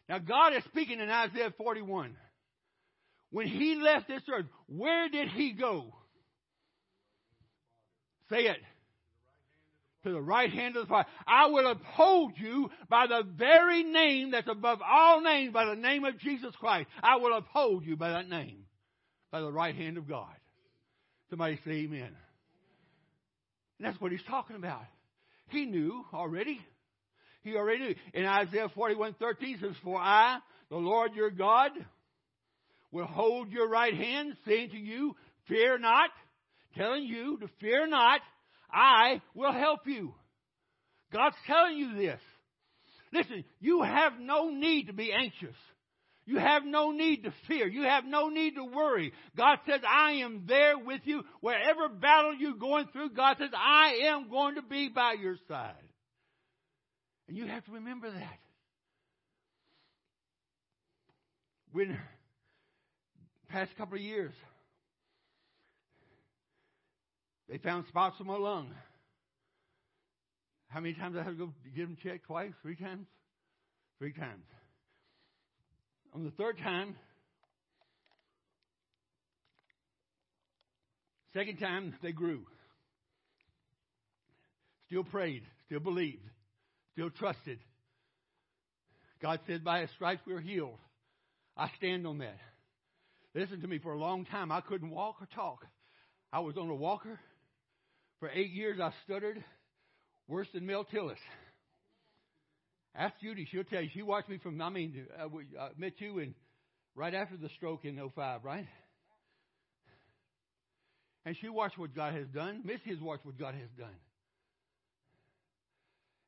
Now, 0.08 0.18
God 0.18 0.54
is 0.54 0.62
speaking 0.64 1.00
in 1.00 1.08
Isaiah 1.08 1.52
41. 1.56 2.16
When 3.30 3.46
he 3.46 3.76
left 3.76 4.08
this 4.08 4.23
earth, 4.32 4.46
where 4.66 5.08
did 5.08 5.28
he 5.28 5.52
go? 5.52 5.94
Say 8.30 8.46
it. 8.46 8.58
To 10.04 10.12
the 10.12 10.20
right 10.20 10.50
hand 10.50 10.76
of 10.76 10.85
the 10.85 10.88
Father. 10.88 11.08
I 11.26 11.46
will 11.46 11.68
uphold 11.68 12.35
you 12.37 12.70
by 12.88 13.08
the 13.08 13.23
very 13.37 13.82
name 13.82 14.30
that's 14.30 14.49
above 14.49 14.78
all 14.87 15.20
names, 15.20 15.52
by 15.52 15.64
the 15.64 15.75
name 15.75 16.04
of 16.04 16.18
Jesus 16.20 16.54
Christ. 16.61 16.88
I 17.02 17.16
will 17.16 17.37
uphold 17.37 17.85
you 17.85 17.96
by 17.96 18.11
that 18.11 18.28
name, 18.28 18.66
by 19.32 19.40
the 19.40 19.50
right 19.50 19.75
hand 19.75 19.99
of 19.99 20.08
God. 20.08 20.35
Somebody 21.28 21.58
say 21.64 21.73
amen. 21.73 22.14
And 23.78 23.87
that's 23.87 24.00
what 24.00 24.12
he's 24.12 24.23
talking 24.28 24.56
about. 24.56 24.83
He 25.49 25.66
knew 25.66 26.04
already. 26.12 26.61
He 27.42 27.54
already 27.54 27.80
knew. 27.80 27.95
In 28.14 28.25
Isaiah 28.25 28.68
41 28.75 29.14
13 29.18 29.59
says, 29.61 29.75
For 29.85 30.00
I, 30.00 30.38
the 30.71 30.76
Lord 30.76 31.14
your 31.14 31.30
God, 31.30 31.71
will 32.90 33.06
hold 33.06 33.50
your 33.50 33.68
right 33.68 33.95
hand, 33.95 34.37
saying 34.47 34.71
to 34.71 34.78
you, 34.78 35.14
Fear 35.49 35.78
not, 35.78 36.11
telling 36.76 37.04
you 37.04 37.38
to 37.38 37.49
fear 37.61 37.87
not, 37.87 38.21
I 38.73 39.21
will 39.35 39.52
help 39.52 39.80
you. 39.87 40.12
God's 41.12 41.37
telling 41.47 41.76
you 41.76 41.95
this. 41.95 42.21
Listen, 43.12 43.45
you 43.61 43.83
have 43.83 44.14
no 44.18 44.50
need 44.50 44.88
to 44.88 44.92
be 44.92 45.12
anxious. 45.12 45.54
You 46.26 46.38
have 46.38 46.64
no 46.64 46.90
need 46.90 47.23
to 47.23 47.33
fear. 47.47 47.68
You 47.68 47.83
have 47.83 48.04
no 48.04 48.28
need 48.28 48.56
to 48.56 48.64
worry. 48.64 49.12
God 49.37 49.59
says, 49.64 49.80
I 49.88 50.14
am 50.25 50.45
there 50.49 50.76
with 50.76 51.02
you. 51.04 51.23
Wherever 51.40 51.88
battle 51.88 52.35
you're 52.35 52.54
going 52.54 52.88
through, 52.92 53.11
God 53.11 53.37
says, 53.38 53.50
I 53.56 54.09
am 54.09 54.28
going 54.28 54.56
to 54.56 54.62
be 54.62 54.88
by 54.88 55.12
your 55.12 55.37
side. 55.47 55.75
And 57.28 57.37
you 57.37 57.47
have 57.47 57.64
to 57.66 57.73
remember 57.73 58.11
that. 58.11 58.38
When, 61.71 61.97
past 63.49 63.76
couple 63.76 63.97
of 63.97 64.02
years, 64.02 64.33
they 67.49 67.59
found 67.59 67.87
spots 67.87 68.16
in 68.18 68.26
my 68.26 68.37
lung. 68.37 68.75
How 70.68 70.80
many 70.80 70.95
times 70.95 71.16
I 71.16 71.23
had 71.23 71.30
to 71.30 71.35
go 71.37 71.52
get 71.76 71.87
them 71.87 71.97
checked? 72.02 72.26
Twice? 72.26 72.52
Three 72.62 72.76
times? 72.76 73.06
Three 73.99 74.12
times. 74.12 74.42
On 76.16 76.25
the 76.25 76.30
third 76.30 76.56
time, 76.56 76.96
second 81.35 81.58
time, 81.58 81.94
they 82.02 82.11
grew. 82.11 82.46
Still 84.87 85.04
prayed, 85.04 85.42
still 85.66 85.80
believed, 85.80 86.23
still 86.94 87.11
trusted. 87.11 87.58
God 89.20 89.40
said, 89.46 89.62
By 89.62 89.82
his 89.82 89.90
stripes 89.90 90.23
we 90.26 90.32
are 90.32 90.40
healed. 90.40 90.78
I 91.54 91.68
stand 91.76 92.06
on 92.06 92.16
that. 92.20 92.38
Listen 93.35 93.61
to 93.61 93.68
me, 93.68 93.78
for 93.78 93.92
a 93.92 93.99
long 93.99 94.25
time 94.25 94.50
I 94.50 94.62
couldn't 94.62 94.88
walk 94.88 95.16
or 95.20 95.28
talk. 95.35 95.66
I 96.32 96.40
was 96.40 96.56
on 96.56 96.70
a 96.70 96.75
walker. 96.75 97.20
For 98.20 98.30
eight 98.30 98.52
years 98.52 98.80
I 98.80 98.90
stuttered 99.04 99.44
worse 100.28 100.49
than 100.54 100.64
Mel 100.64 100.87
Tillis. 100.87 101.18
Ask 102.96 103.14
Judy; 103.20 103.46
she'll 103.50 103.64
tell 103.64 103.82
you. 103.82 103.90
She 103.92 104.02
watched 104.02 104.28
me 104.28 104.38
from. 104.38 104.60
I 104.60 104.70
mean, 104.70 105.06
uh, 105.22 105.28
we 105.28 105.44
uh, 105.58 105.68
met 105.76 105.94
you 105.98 106.18
in 106.18 106.34
right 106.94 107.14
after 107.14 107.36
the 107.36 107.50
stroke 107.56 107.84
in 107.84 108.00
05, 108.14 108.44
right? 108.44 108.66
And 111.26 111.36
she 111.40 111.48
watched 111.48 111.76
what 111.76 111.94
God 111.94 112.14
has 112.14 112.26
done. 112.28 112.62
Missy 112.64 112.90
has 112.90 113.00
watched 113.00 113.26
what 113.26 113.38
God 113.38 113.54
has 113.54 113.68
done. 113.76 113.96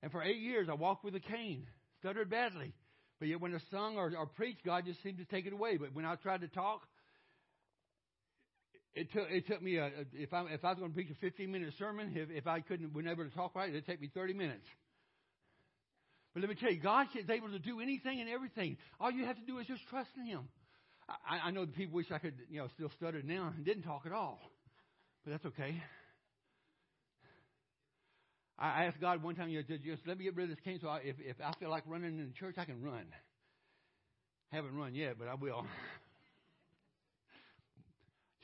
And 0.02 0.12
for 0.12 0.22
eight 0.22 0.40
years, 0.40 0.68
I 0.70 0.74
walked 0.74 1.04
with 1.04 1.14
a 1.14 1.20
cane, 1.20 1.66
stuttered 2.00 2.28
badly. 2.28 2.74
But 3.18 3.28
yet, 3.28 3.40
when 3.40 3.54
I 3.54 3.58
sung 3.70 3.96
or, 3.96 4.12
or 4.16 4.26
preached, 4.26 4.64
God 4.64 4.84
just 4.84 5.02
seemed 5.02 5.18
to 5.18 5.24
take 5.24 5.46
it 5.46 5.52
away. 5.52 5.76
But 5.76 5.94
when 5.94 6.04
I 6.04 6.14
tried 6.16 6.42
to 6.42 6.48
talk, 6.48 6.82
it 8.94 9.12
took 9.12 9.30
it 9.30 9.46
took 9.46 9.62
me 9.62 9.76
a, 9.76 9.90
if 10.12 10.32
I 10.32 10.42
if 10.50 10.64
I 10.64 10.70
was 10.70 10.78
going 10.78 10.90
to 10.90 10.94
preach 10.94 11.10
a 11.10 11.14
15 11.14 11.50
minute 11.50 11.72
sermon, 11.78 12.12
if 12.14 12.30
if 12.30 12.46
I 12.46 12.60
couldn't, 12.60 12.92
able 12.94 13.24
to 13.24 13.30
talk 13.30 13.54
right, 13.54 13.70
it'd 13.70 13.86
take 13.86 14.00
me 14.00 14.10
30 14.12 14.34
minutes. 14.34 14.66
But 16.34 16.42
let 16.42 16.50
me 16.50 16.56
tell 16.56 16.70
you, 16.70 16.80
God 16.80 17.06
is 17.18 17.30
able 17.30 17.50
to 17.50 17.58
do 17.58 17.80
anything 17.80 18.20
and 18.20 18.28
everything. 18.28 18.76
All 19.00 19.10
you 19.10 19.24
have 19.24 19.36
to 19.36 19.46
do 19.46 19.58
is 19.58 19.66
just 19.66 19.80
trust 19.88 20.10
in 20.16 20.26
Him. 20.26 20.48
I, 21.08 21.48
I 21.48 21.50
know 21.50 21.64
the 21.64 21.72
people 21.72 21.96
wish 21.96 22.12
I 22.12 22.18
could, 22.18 22.34
you 22.50 22.58
know, 22.58 22.68
still 22.74 22.90
stutter 22.96 23.22
now 23.22 23.52
and 23.56 23.64
didn't 23.64 23.84
talk 23.84 24.02
at 24.04 24.12
all. 24.12 24.38
But 25.24 25.32
that's 25.32 25.46
okay. 25.46 25.82
I 28.58 28.86
asked 28.86 29.00
God 29.00 29.22
one 29.22 29.36
time, 29.36 29.50
you 29.50 29.58
know, 29.58 29.76
just 29.84 30.06
let 30.06 30.18
me 30.18 30.24
get 30.24 30.34
rid 30.34 30.50
of 30.50 30.56
this 30.56 30.64
cane 30.64 30.80
so 30.82 30.88
I, 30.88 30.98
if, 30.98 31.16
if 31.20 31.36
I 31.44 31.52
feel 31.60 31.70
like 31.70 31.84
running 31.86 32.18
in 32.18 32.26
the 32.26 32.34
church, 32.34 32.56
I 32.58 32.64
can 32.64 32.82
run. 32.82 33.04
Haven't 34.50 34.76
run 34.76 34.94
yet, 34.94 35.16
but 35.18 35.28
I 35.28 35.34
will. 35.34 35.64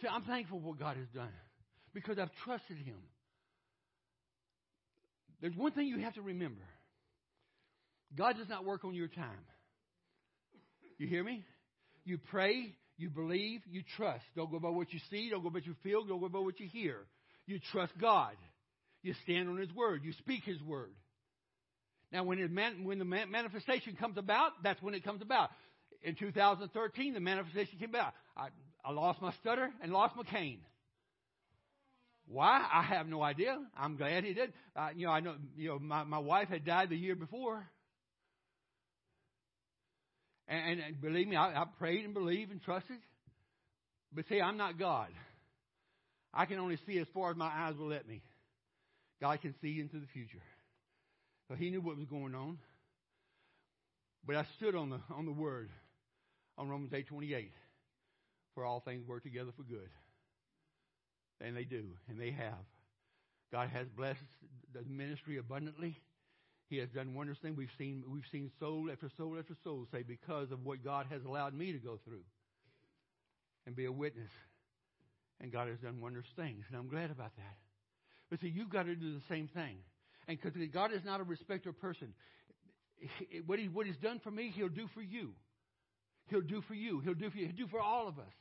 See, 0.00 0.08
I'm 0.08 0.22
thankful 0.22 0.60
for 0.60 0.68
what 0.68 0.78
God 0.78 0.96
has 0.96 1.08
done 1.14 1.32
because 1.92 2.18
I've 2.18 2.30
trusted 2.44 2.76
Him. 2.76 2.98
There's 5.40 5.56
one 5.56 5.72
thing 5.72 5.88
you 5.88 5.98
have 5.98 6.14
to 6.14 6.22
remember 6.22 6.62
God 8.16 8.36
does 8.36 8.48
not 8.48 8.64
work 8.64 8.84
on 8.84 8.94
your 8.94 9.08
time. 9.08 9.44
You 10.98 11.06
hear 11.06 11.24
me? 11.24 11.42
You 12.04 12.18
pray, 12.30 12.74
You 12.96 13.10
believe, 13.10 13.60
you 13.68 13.82
trust. 13.96 14.24
Don't 14.36 14.50
go 14.50 14.60
by 14.60 14.68
what 14.68 14.92
you 14.92 15.00
see, 15.10 15.30
don't 15.30 15.42
go 15.42 15.50
by 15.50 15.54
what 15.54 15.66
you 15.66 15.74
feel, 15.82 16.04
don't 16.04 16.20
go 16.20 16.28
by 16.28 16.38
what 16.38 16.60
you 16.60 16.68
hear. 16.68 16.98
You 17.46 17.58
trust 17.72 17.92
God. 18.00 18.36
You 19.02 19.14
stand 19.24 19.48
on 19.48 19.58
His 19.58 19.72
Word. 19.72 20.02
You 20.04 20.12
speak 20.12 20.44
His 20.44 20.62
Word. 20.62 20.92
Now, 22.12 22.22
when, 22.22 22.54
man, 22.54 22.84
when 22.84 22.98
the 22.98 23.04
manifestation 23.04 23.96
comes 23.96 24.16
about, 24.16 24.52
that's 24.62 24.80
when 24.80 24.94
it 24.94 25.04
comes 25.04 25.20
about. 25.20 25.50
In 26.02 26.14
2013, 26.14 27.14
the 27.14 27.20
manifestation 27.20 27.78
came 27.78 27.90
about. 27.90 28.12
I, 28.36 28.48
I 28.84 28.92
lost 28.92 29.20
my 29.20 29.32
stutter 29.40 29.70
and 29.82 29.92
lost 29.92 30.14
my 30.16 30.22
cane. 30.22 30.60
Why? 32.26 32.64
I 32.72 32.82
have 32.82 33.06
no 33.08 33.22
idea. 33.22 33.58
I'm 33.76 33.96
glad 33.96 34.24
he 34.24 34.32
did. 34.32 34.52
Uh, 34.76 34.90
you 34.94 35.06
know, 35.06 35.12
I 35.12 35.20
know. 35.20 35.34
You 35.56 35.68
know, 35.70 35.78
my 35.78 36.04
my 36.04 36.18
wife 36.18 36.48
had 36.48 36.64
died 36.64 36.88
the 36.88 36.96
year 36.96 37.14
before, 37.14 37.66
and, 40.48 40.80
and 40.80 41.00
believe 41.00 41.28
me, 41.28 41.36
I, 41.36 41.62
I 41.62 41.64
prayed 41.78 42.04
and 42.04 42.14
believed 42.14 42.50
and 42.50 42.62
trusted. 42.62 42.98
But 44.12 44.26
see, 44.28 44.40
I'm 44.40 44.56
not 44.56 44.78
God. 44.78 45.08
I 46.32 46.46
can 46.46 46.58
only 46.58 46.78
see 46.86 46.98
as 46.98 47.06
far 47.14 47.30
as 47.30 47.36
my 47.36 47.46
eyes 47.46 47.74
will 47.76 47.88
let 47.88 48.06
me. 48.06 48.22
God 49.20 49.40
can 49.40 49.54
see 49.62 49.80
into 49.80 49.98
the 49.98 50.06
future. 50.12 50.42
So 51.48 51.54
he 51.54 51.70
knew 51.70 51.80
what 51.80 51.96
was 51.96 52.06
going 52.06 52.34
on. 52.34 52.58
But 54.26 54.36
I 54.36 54.46
stood 54.56 54.74
on 54.74 54.90
the 54.90 55.00
on 55.14 55.26
the 55.26 55.32
word 55.32 55.70
on 56.56 56.68
Romans 56.68 56.92
eight 56.94 57.08
twenty 57.08 57.34
eight. 57.34 57.52
For 58.54 58.64
all 58.64 58.80
things 58.80 59.06
work 59.06 59.24
together 59.24 59.50
for 59.56 59.64
good. 59.64 59.88
And 61.40 61.56
they 61.56 61.64
do, 61.64 61.84
and 62.08 62.20
they 62.20 62.30
have. 62.30 62.64
God 63.52 63.68
has 63.70 63.88
blessed 63.96 64.20
the 64.72 64.82
ministry 64.88 65.38
abundantly. 65.38 65.96
He 66.74 66.80
has 66.80 66.88
done 66.88 67.14
wondrous 67.14 67.38
things. 67.40 67.56
We've 67.56 67.68
seen, 67.78 68.02
we've 68.08 68.26
seen 68.32 68.50
soul 68.58 68.88
after 68.90 69.08
soul 69.16 69.36
after 69.38 69.54
soul 69.62 69.86
say, 69.92 70.02
because 70.02 70.50
of 70.50 70.64
what 70.64 70.82
God 70.82 71.06
has 71.08 71.22
allowed 71.24 71.54
me 71.54 71.70
to 71.70 71.78
go 71.78 72.00
through 72.04 72.24
and 73.64 73.76
be 73.76 73.84
a 73.84 73.92
witness. 73.92 74.30
And 75.40 75.52
God 75.52 75.68
has 75.68 75.78
done 75.78 76.00
wondrous 76.00 76.26
things, 76.34 76.64
and 76.68 76.76
I'm 76.76 76.88
glad 76.88 77.12
about 77.12 77.30
that. 77.36 77.56
But 78.28 78.40
see, 78.40 78.48
you've 78.48 78.70
got 78.70 78.86
to 78.86 78.96
do 78.96 79.14
the 79.14 79.22
same 79.28 79.48
thing. 79.54 79.76
And 80.26 80.36
because 80.36 80.58
God 80.72 80.92
is 80.92 81.02
not 81.04 81.20
a 81.20 81.22
respecter 81.22 81.68
of 81.68 81.80
person, 81.80 82.12
what, 83.46 83.60
he, 83.60 83.68
what 83.68 83.86
He's 83.86 83.96
done 83.98 84.20
for 84.24 84.32
me, 84.32 84.52
He'll 84.52 84.68
do 84.68 84.88
for 84.94 85.02
you. 85.02 85.30
He'll 86.26 86.40
do 86.40 86.60
for 86.66 86.74
you. 86.74 86.98
He'll 87.04 87.14
do 87.14 87.30
for 87.30 87.38
you. 87.38 87.46
He'll 87.46 87.66
do 87.66 87.70
for 87.70 87.80
all 87.80 88.08
of 88.08 88.18
us. 88.18 88.32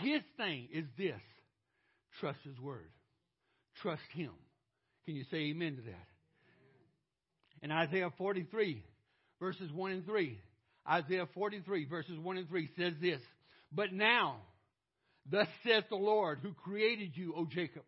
His 0.00 0.22
thing 0.38 0.68
is 0.72 0.86
this 0.96 1.20
trust 2.18 2.38
His 2.44 2.58
Word, 2.58 2.88
trust 3.82 4.02
Him. 4.14 4.32
Can 5.04 5.16
you 5.16 5.24
say 5.30 5.50
amen 5.50 5.76
to 5.76 5.82
that? 5.82 6.06
In 7.66 7.72
Isaiah 7.72 8.12
43, 8.16 8.80
verses 9.40 9.72
1 9.72 9.90
and 9.90 10.06
3, 10.06 10.38
Isaiah 10.88 11.26
43, 11.34 11.86
verses 11.86 12.16
1 12.16 12.36
and 12.36 12.48
3 12.48 12.68
says 12.78 12.92
this 13.02 13.20
But 13.72 13.92
now, 13.92 14.36
thus 15.28 15.48
saith 15.64 15.82
the 15.90 15.96
Lord, 15.96 16.38
who 16.40 16.52
created 16.52 17.16
you, 17.16 17.34
O 17.36 17.44
Jacob, 17.44 17.82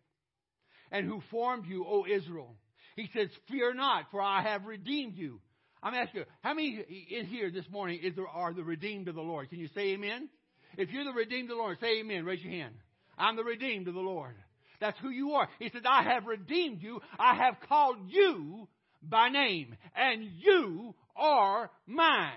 and 0.90 1.06
who 1.06 1.23
formed 1.30 1.66
you, 1.66 1.85
O 1.87 2.04
Israel. 2.11 2.56
He 2.97 3.08
says, 3.14 3.28
Fear 3.49 3.75
not, 3.75 4.06
for 4.11 4.20
I 4.20 4.42
have 4.42 4.64
redeemed 4.64 5.14
you. 5.14 5.38
I'm 5.80 5.94
asking 5.94 6.23
you, 6.23 6.26
how 6.42 6.54
many 6.54 6.85
in 7.08 7.26
here 7.26 7.52
this 7.52 7.70
morning 7.70 8.00
is 8.02 8.16
there, 8.16 8.26
are 8.26 8.52
the 8.52 8.64
redeemed 8.64 9.06
of 9.06 9.14
the 9.14 9.20
Lord? 9.20 9.49
Can 9.49 9.61
you 9.61 9.68
say 9.76 9.92
amen? 9.92 10.28
If 10.76 10.90
you're 10.90 11.04
the 11.04 11.12
redeemed 11.12 11.52
of 11.52 11.56
the 11.56 11.62
Lord, 11.62 11.78
say 11.80 12.00
amen. 12.00 12.25
Raise 12.25 12.42
your 12.42 12.52
hand. 12.52 12.75
I'm 13.16 13.37
the 13.37 13.44
redeemed 13.44 13.87
of 13.87 13.94
the 13.94 14.00
Lord. 14.00 14.35
That's 14.80 14.99
who 14.99 15.11
you 15.11 15.35
are. 15.35 15.49
He 15.61 15.70
said, 15.70 15.87
I 15.87 16.02
have 16.02 16.26
redeemed 16.26 16.82
you. 16.82 17.00
I 17.16 17.37
have 17.37 17.61
called 17.68 17.99
you 18.08 18.66
by 19.02 19.28
name, 19.28 19.76
and 19.95 20.28
you 20.38 20.95
are 21.17 21.71
mine. 21.87 22.33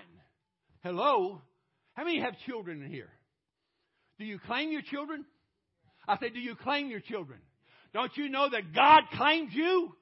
Hello? 0.82 1.40
How 1.94 2.04
many 2.04 2.20
have 2.20 2.34
children 2.46 2.82
in 2.82 2.90
here? 2.90 3.10
Do 4.18 4.24
you 4.24 4.38
claim 4.38 4.72
your 4.72 4.82
children? 4.82 5.24
I 6.06 6.18
say, 6.18 6.30
do 6.30 6.40
you 6.40 6.54
claim 6.54 6.90
your 6.90 7.00
children? 7.00 7.38
Don't 7.94 8.16
you 8.16 8.28
know 8.28 8.48
that 8.48 8.74
God 8.74 9.02
claims 9.14 9.52
you? 9.52 9.94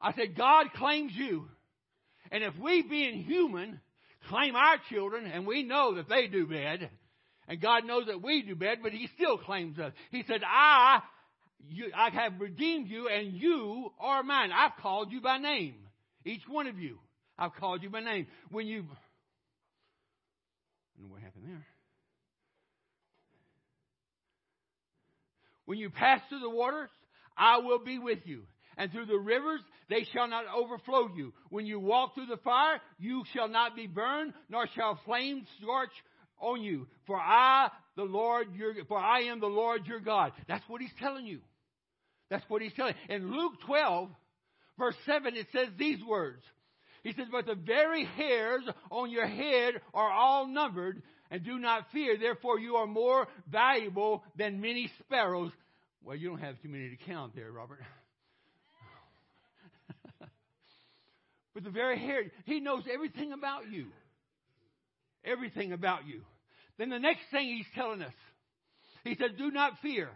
I 0.00 0.12
said, 0.14 0.36
God 0.36 0.66
claims 0.74 1.12
you. 1.14 1.48
And 2.30 2.44
if 2.44 2.56
we, 2.58 2.82
being 2.82 3.24
human, 3.24 3.80
claim 4.28 4.54
our 4.54 4.76
children, 4.90 5.26
and 5.26 5.46
we 5.46 5.62
know 5.62 5.96
that 5.96 6.08
they 6.08 6.26
do 6.28 6.46
bad, 6.46 6.88
and 7.48 7.60
God 7.60 7.84
knows 7.84 8.06
that 8.06 8.22
we 8.22 8.42
do 8.42 8.54
bad, 8.54 8.78
but 8.82 8.92
He 8.92 9.08
still 9.16 9.36
claims 9.36 9.78
us. 9.78 9.92
He 10.10 10.24
said, 10.26 10.42
I, 10.46 11.00
you, 11.68 11.92
I 11.96 12.10
have 12.10 12.40
redeemed 12.40 12.88
you, 12.88 13.08
and 13.08 13.32
you 13.32 13.92
are 14.00 14.22
mine. 14.22 14.50
I've 14.52 14.76
called 14.80 15.12
you 15.12 15.20
by 15.20 15.38
name. 15.38 15.74
Each 16.24 16.42
one 16.48 16.66
of 16.66 16.78
you. 16.78 16.98
I've 17.38 17.54
called 17.54 17.82
you 17.82 17.90
by 17.90 18.00
name. 18.00 18.26
When 18.50 18.66
you. 18.66 18.82
Know 20.98 21.08
what 21.08 21.22
happened 21.22 21.44
there. 21.46 21.66
When 25.64 25.78
you 25.78 25.88
pass 25.88 26.20
through 26.28 26.40
the 26.40 26.50
waters, 26.50 26.90
I 27.36 27.58
will 27.58 27.78
be 27.78 27.98
with 27.98 28.18
you. 28.24 28.42
And 28.76 28.90
through 28.90 29.06
the 29.06 29.18
rivers, 29.18 29.60
they 29.88 30.06
shall 30.12 30.28
not 30.28 30.44
overflow 30.54 31.08
you. 31.14 31.32
When 31.48 31.66
you 31.66 31.78
walk 31.78 32.14
through 32.14 32.26
the 32.26 32.38
fire, 32.38 32.80
you 32.98 33.24
shall 33.32 33.48
not 33.48 33.76
be 33.76 33.86
burned, 33.86 34.32
nor 34.48 34.66
shall 34.74 34.98
flames 35.04 35.46
scorch 35.60 35.92
on 36.40 36.62
you. 36.62 36.86
For 37.06 37.16
I, 37.16 37.68
the 37.96 38.04
Lord, 38.04 38.48
your, 38.54 38.74
for 38.86 38.98
I 38.98 39.22
am 39.22 39.40
the 39.40 39.46
Lord 39.46 39.86
your 39.86 40.00
God. 40.00 40.32
That's 40.48 40.64
what 40.68 40.80
he's 40.80 40.90
telling 40.98 41.26
you. 41.26 41.40
That's 42.30 42.48
what 42.48 42.62
he's 42.62 42.72
telling. 42.74 42.94
In 43.08 43.30
Luke 43.36 43.54
12, 43.66 44.08
verse 44.78 44.94
7, 45.04 45.36
it 45.36 45.48
says 45.52 45.68
these 45.76 46.02
words. 46.04 46.42
He 47.02 47.12
says, 47.12 47.26
But 47.30 47.46
the 47.46 47.56
very 47.56 48.04
hairs 48.04 48.62
on 48.90 49.10
your 49.10 49.26
head 49.26 49.74
are 49.92 50.10
all 50.10 50.46
numbered, 50.46 51.02
and 51.30 51.44
do 51.44 51.58
not 51.58 51.86
fear. 51.92 52.16
Therefore, 52.18 52.58
you 52.58 52.76
are 52.76 52.86
more 52.86 53.26
valuable 53.50 54.22
than 54.36 54.60
many 54.60 54.90
sparrows. 55.00 55.50
Well, 56.02 56.16
you 56.16 56.28
don't 56.28 56.40
have 56.40 56.60
too 56.62 56.68
many 56.68 56.88
to 56.90 56.96
count 57.04 57.34
there, 57.34 57.50
Robert. 57.50 57.80
but 61.54 61.64
the 61.64 61.70
very 61.70 61.98
hair, 61.98 62.22
he 62.44 62.60
knows 62.60 62.84
everything 62.92 63.32
about 63.32 63.70
you. 63.70 63.86
Everything 65.24 65.72
about 65.72 66.06
you. 66.06 66.22
Then 66.78 66.90
the 66.90 66.98
next 66.98 67.22
thing 67.30 67.46
he's 67.46 67.66
telling 67.74 68.02
us, 68.02 68.14
he 69.04 69.14
says, 69.16 69.30
Do 69.36 69.50
not 69.50 69.74
fear. 69.82 70.10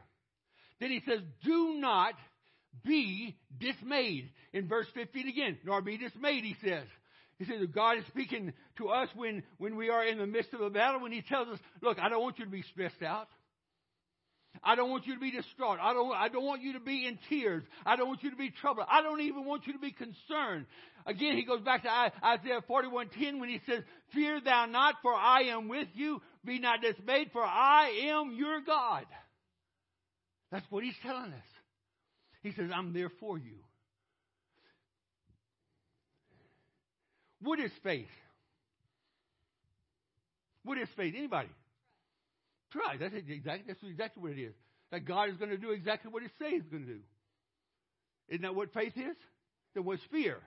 Then 0.80 0.90
he 0.90 1.02
says, 1.06 1.20
Do 1.44 1.74
not 1.78 2.14
be 2.84 3.36
dismayed. 3.58 4.30
In 4.52 4.68
verse 4.68 4.86
15 4.94 5.28
again, 5.28 5.58
nor 5.64 5.80
be 5.80 5.96
dismayed, 5.96 6.44
he 6.44 6.56
says. 6.64 6.84
He 7.38 7.44
says 7.44 7.66
God 7.74 7.98
is 7.98 8.04
speaking 8.08 8.52
to 8.78 8.88
us 8.88 9.08
when, 9.14 9.42
when 9.58 9.76
we 9.76 9.90
are 9.90 10.04
in 10.04 10.18
the 10.18 10.26
midst 10.26 10.52
of 10.52 10.60
a 10.60 10.70
battle, 10.70 11.00
when 11.00 11.12
he 11.12 11.22
tells 11.22 11.48
us, 11.48 11.58
Look, 11.82 11.98
I 11.98 12.08
don't 12.08 12.22
want 12.22 12.38
you 12.38 12.44
to 12.44 12.50
be 12.50 12.62
stressed 12.62 13.02
out. 13.02 13.28
I 14.62 14.76
don't 14.76 14.90
want 14.90 15.06
you 15.06 15.14
to 15.14 15.20
be 15.20 15.32
distraught. 15.32 15.78
I 15.82 15.92
don't, 15.92 16.14
I 16.14 16.28
don't 16.28 16.44
want 16.44 16.62
you 16.62 16.74
to 16.74 16.80
be 16.80 17.06
in 17.06 17.18
tears. 17.28 17.64
I 17.84 17.96
don't 17.96 18.06
want 18.06 18.22
you 18.22 18.30
to 18.30 18.36
be 18.36 18.50
troubled. 18.50 18.86
I 18.88 19.02
don't 19.02 19.20
even 19.22 19.44
want 19.44 19.66
you 19.66 19.72
to 19.72 19.78
be 19.78 19.90
concerned. 19.90 20.66
Again, 21.06 21.36
he 21.36 21.44
goes 21.44 21.60
back 21.60 21.82
to 21.82 21.90
Isaiah 21.90 22.62
41:10 22.68 23.40
when 23.40 23.48
he 23.48 23.60
says, 23.66 23.82
Fear 24.12 24.40
thou 24.42 24.66
not, 24.66 24.96
for 25.02 25.12
I 25.12 25.42
am 25.44 25.68
with 25.68 25.88
you. 25.94 26.22
Be 26.44 26.60
not 26.60 26.80
dismayed, 26.80 27.30
for 27.32 27.42
I 27.42 28.10
am 28.10 28.34
your 28.36 28.60
God. 28.60 29.06
That's 30.54 30.70
what 30.70 30.84
he's 30.84 30.94
telling 31.02 31.32
us. 31.32 31.48
He 32.44 32.52
says, 32.52 32.70
I'm 32.72 32.92
there 32.92 33.10
for 33.18 33.36
you. 33.36 33.56
What 37.40 37.58
is 37.58 37.72
faith? 37.82 38.06
What 40.62 40.78
is 40.78 40.86
faith? 40.96 41.14
Anybody? 41.18 41.48
Try. 42.70 42.98
That's 43.00 43.14
exactly, 43.16 43.64
that's 43.66 43.82
exactly 43.82 44.22
what 44.22 44.30
it 44.30 44.40
is. 44.40 44.54
That 44.92 45.04
God 45.04 45.28
is 45.30 45.36
going 45.38 45.50
to 45.50 45.56
do 45.56 45.72
exactly 45.72 46.12
what 46.12 46.22
He 46.22 46.28
says 46.38 46.52
He's 46.52 46.70
going 46.70 46.86
to 46.86 46.92
do. 46.92 47.00
Isn't 48.28 48.42
that 48.42 48.54
what 48.54 48.72
faith 48.72 48.92
is? 48.94 49.16
Then 49.74 49.84
what's 49.84 50.02
fear? 50.12 50.38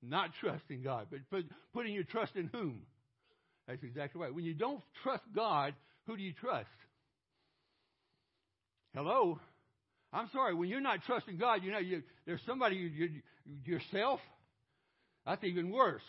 Not 0.00 0.30
trusting 0.40 0.84
God, 0.84 1.08
but 1.10 1.18
put, 1.30 1.46
putting 1.74 1.94
your 1.94 2.04
trust 2.04 2.36
in 2.36 2.48
whom? 2.52 2.82
That's 3.66 3.82
exactly 3.82 4.20
right. 4.20 4.32
When 4.32 4.44
you 4.44 4.54
don't 4.54 4.82
trust 5.02 5.24
God, 5.34 5.74
who 6.06 6.16
do 6.16 6.22
you 6.22 6.32
trust? 6.32 6.68
Hello? 8.94 9.38
I'm 10.12 10.28
sorry, 10.32 10.54
when 10.54 10.68
you're 10.68 10.80
not 10.80 11.02
trusting 11.04 11.36
God, 11.36 11.62
you 11.62 11.70
know, 11.70 11.78
you, 11.78 12.02
there's 12.26 12.40
somebody, 12.46 12.76
you, 12.76 12.88
you, 12.88 13.08
yourself, 13.64 14.20
that's 15.26 15.44
even 15.44 15.70
worse. 15.70 16.02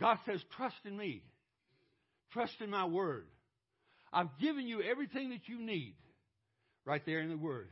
God 0.00 0.16
says, 0.26 0.40
trust 0.56 0.76
in 0.84 0.96
me. 0.96 1.22
Trust 2.32 2.54
in 2.60 2.70
my 2.70 2.86
word. 2.86 3.26
I've 4.12 4.30
given 4.40 4.66
you 4.66 4.82
everything 4.82 5.30
that 5.30 5.46
you 5.46 5.60
need 5.60 5.94
right 6.84 7.04
there 7.04 7.20
in 7.20 7.28
the 7.28 7.36
word. 7.36 7.68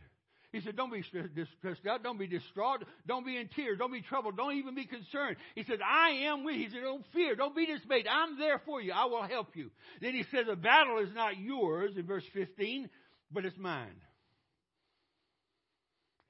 He 0.52 0.60
said, 0.60 0.76
Don't 0.76 0.92
be 0.92 1.02
stressed 1.02 1.86
out. 1.86 2.02
Don't 2.02 2.18
be 2.18 2.26
distraught. 2.26 2.84
Don't 3.06 3.24
be 3.24 3.36
in 3.36 3.48
tears. 3.48 3.78
Don't 3.78 3.92
be 3.92 4.02
troubled. 4.02 4.36
Don't 4.36 4.56
even 4.56 4.74
be 4.74 4.84
concerned. 4.84 5.36
He 5.54 5.62
said, 5.62 5.78
I 5.80 6.26
am 6.26 6.44
with 6.44 6.56
you. 6.56 6.64
He 6.64 6.70
said, 6.70 6.82
Don't 6.82 7.04
fear. 7.12 7.36
Don't 7.36 7.54
be 7.54 7.66
dismayed. 7.66 8.08
I'm 8.08 8.38
there 8.38 8.60
for 8.66 8.80
you. 8.80 8.92
I 8.92 9.04
will 9.04 9.22
help 9.22 9.54
you. 9.54 9.70
Then 10.00 10.14
he 10.14 10.24
said, 10.30 10.46
The 10.48 10.56
battle 10.56 10.98
is 10.98 11.14
not 11.14 11.38
yours 11.38 11.92
in 11.96 12.04
verse 12.04 12.24
15, 12.34 12.90
but 13.30 13.44
it's 13.44 13.56
mine. 13.56 13.94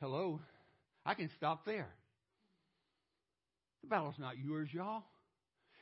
Hello? 0.00 0.40
I 1.06 1.14
can 1.14 1.30
stop 1.36 1.64
there. 1.64 1.88
The 3.82 3.88
battle's 3.88 4.18
not 4.18 4.34
yours, 4.38 4.68
y'all. 4.72 5.04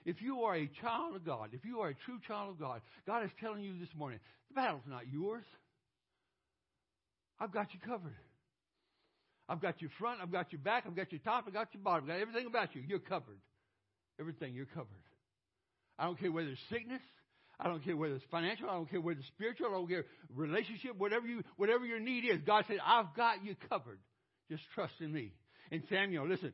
If 0.05 0.23
you 0.23 0.43
are 0.43 0.55
a 0.55 0.71
child 0.81 1.17
of 1.17 1.25
God, 1.25 1.51
if 1.53 1.65
you 1.65 1.81
are 1.81 1.89
a 1.89 1.95
true 1.95 2.19
child 2.27 2.51
of 2.51 2.61
God, 2.61 2.81
God 3.05 3.25
is 3.25 3.31
telling 3.41 3.65
you 3.65 3.79
this 3.81 3.89
morning, 3.97 4.21
the 4.49 4.55
battle's 4.55 4.87
not 4.89 5.13
yours. 5.13 5.45
I've 7.41 7.53
got 7.53 7.75
you 7.75 7.81
covered. 7.81 8.15
I've 9.49 9.63
got 9.63 9.81
your 9.81 9.91
front, 9.99 10.21
I've 10.23 10.31
got 10.33 10.53
your 10.53 10.61
back, 10.61 10.85
I've 10.87 10.97
got 10.97 11.11
your 11.11 11.21
top, 11.21 11.45
I've 11.47 11.55
got 11.55 11.69
your 11.73 11.83
bottom, 11.83 12.05
I've 12.05 12.09
got 12.09 12.21
everything 12.21 12.47
about 12.47 12.75
you. 12.75 12.83
You're 12.87 12.99
covered. 12.99 13.39
Everything, 14.21 14.55
you're 14.55 14.67
covered. 14.67 14.89
I 15.99 16.05
don't 16.05 16.19
care 16.19 16.31
whether 16.31 16.49
it's 16.49 16.61
sickness, 16.71 17.01
I 17.59 17.69
don't 17.69 17.83
care 17.85 17.97
whether 17.97 18.15
it's 18.15 18.25
financial, 18.31 18.69
I 18.69 18.75
don't 18.75 18.91
care 18.91 19.01
whether 19.01 19.19
it's 19.19 19.29
spiritual, 19.29 19.69
I 19.69 19.73
don't 19.73 19.89
care 19.89 20.05
relationship, 20.35 20.97
whatever 20.97 21.27
you 21.27 21.43
whatever 21.57 21.85
your 21.85 21.99
need 21.99 22.25
is. 22.25 22.41
God 22.47 22.65
said, 22.69 22.79
I've 22.85 23.15
got 23.17 23.45
you 23.45 23.57
covered. 23.69 23.99
Just 24.51 24.63
trust 24.75 24.95
in 25.01 25.13
me. 25.13 25.33
And 25.71 25.83
Samuel, 25.89 26.29
listen, 26.29 26.53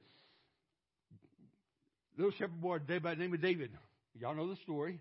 little 2.17 2.33
shepherd 2.33 2.61
boy 2.61 2.79
by 2.79 3.15
the 3.15 3.21
name 3.21 3.35
of 3.35 3.43
David. 3.43 3.71
Y'all 4.19 4.35
know 4.35 4.49
the 4.49 4.57
story. 4.63 5.01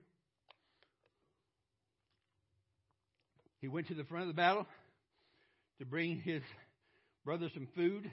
He 3.61 3.67
went 3.67 3.87
to 3.87 3.93
the 3.93 4.03
front 4.03 4.23
of 4.23 4.27
the 4.27 4.33
battle 4.33 4.67
to 5.79 5.85
bring 5.85 6.19
his 6.19 6.41
brother 7.25 7.49
some 7.53 7.67
food. 7.75 8.09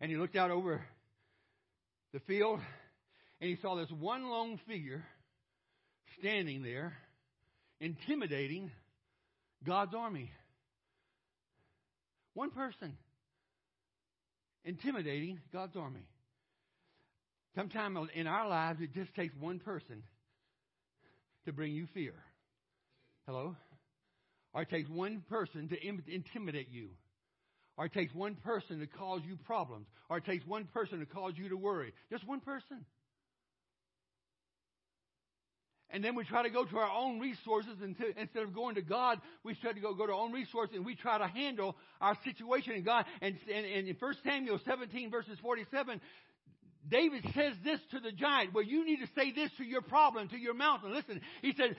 And 0.00 0.10
he 0.10 0.16
looked 0.16 0.36
out 0.36 0.50
over 0.50 0.84
the 2.12 2.20
field 2.20 2.60
and 3.40 3.50
he 3.50 3.56
saw 3.62 3.74
this 3.76 3.90
one 3.90 4.28
lone 4.28 4.60
figure 4.66 5.04
standing 6.18 6.62
there, 6.62 6.96
intimidating 7.80 8.70
God's 9.64 9.94
army. 9.94 10.30
One 12.34 12.50
person 12.50 12.96
intimidating 14.64 15.40
God's 15.52 15.76
army. 15.76 16.06
Sometimes 17.54 18.08
in 18.14 18.26
our 18.26 18.48
lives, 18.48 18.80
it 18.80 18.92
just 18.94 19.14
takes 19.14 19.34
one 19.38 19.60
person 19.60 20.02
to 21.44 21.52
bring 21.52 21.72
you 21.74 21.86
fear. 21.94 22.14
Hello? 23.26 23.54
Or 24.52 24.62
it 24.62 24.70
takes 24.70 24.88
one 24.88 25.22
person 25.28 25.68
to 25.68 26.12
intimidate 26.12 26.68
you. 26.70 26.88
Or 27.76 27.86
it 27.86 27.92
takes 27.92 28.14
one 28.14 28.36
person 28.36 28.80
to 28.80 28.86
cause 28.86 29.22
you 29.26 29.36
problems. 29.36 29.86
Or 30.08 30.18
it 30.18 30.24
takes 30.24 30.46
one 30.46 30.64
person 30.66 31.00
to 31.00 31.06
cause 31.06 31.34
you 31.36 31.48
to 31.48 31.56
worry. 31.56 31.92
Just 32.10 32.26
one 32.26 32.40
person. 32.40 32.84
And 35.90 36.02
then 36.02 36.16
we 36.16 36.24
try 36.24 36.42
to 36.42 36.50
go 36.50 36.64
to 36.64 36.78
our 36.78 36.90
own 36.90 37.20
resources 37.20 37.76
instead 37.80 38.42
of 38.42 38.52
going 38.52 38.74
to 38.74 38.82
God. 38.82 39.20
We 39.44 39.54
try 39.54 39.72
to 39.72 39.80
go, 39.80 39.94
go 39.94 40.06
to 40.06 40.12
our 40.12 40.18
own 40.18 40.32
resources 40.32 40.74
and 40.74 40.84
we 40.84 40.96
try 40.96 41.18
to 41.18 41.26
handle 41.26 41.76
our 42.00 42.16
situation 42.24 42.72
in 42.72 42.82
God. 42.82 43.04
And, 43.20 43.36
and, 43.52 43.64
and 43.64 43.88
in 43.88 43.96
1 43.96 44.14
Samuel 44.24 44.58
17 44.64 45.10
verses 45.10 45.38
47, 45.40 46.00
David 46.88 47.24
says 47.34 47.54
this 47.64 47.80
to 47.92 48.00
the 48.00 48.12
giant. 48.12 48.52
Well, 48.52 48.64
you 48.64 48.84
need 48.84 49.00
to 49.00 49.08
say 49.14 49.30
this 49.30 49.50
to 49.58 49.64
your 49.64 49.82
problem, 49.82 50.28
to 50.28 50.36
your 50.36 50.54
mountain. 50.54 50.92
Listen, 50.92 51.20
he 51.42 51.54
said, 51.54 51.76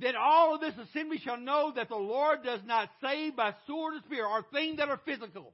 then 0.00 0.14
all 0.16 0.54
of 0.54 0.60
this 0.60 0.74
assembly 0.88 1.18
shall 1.24 1.38
know 1.38 1.72
that 1.76 1.88
the 1.88 1.96
Lord 1.96 2.42
does 2.44 2.60
not 2.66 2.90
save 3.02 3.36
by 3.36 3.54
sword 3.66 3.94
and 3.94 4.04
spear 4.04 4.26
or 4.26 4.44
things 4.52 4.78
that 4.78 4.88
are 4.88 5.00
physical. 5.04 5.52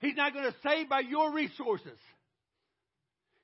He's 0.00 0.16
not 0.16 0.34
going 0.34 0.44
to 0.44 0.54
save 0.62 0.88
by 0.88 1.00
your 1.00 1.32
resources. 1.32 1.98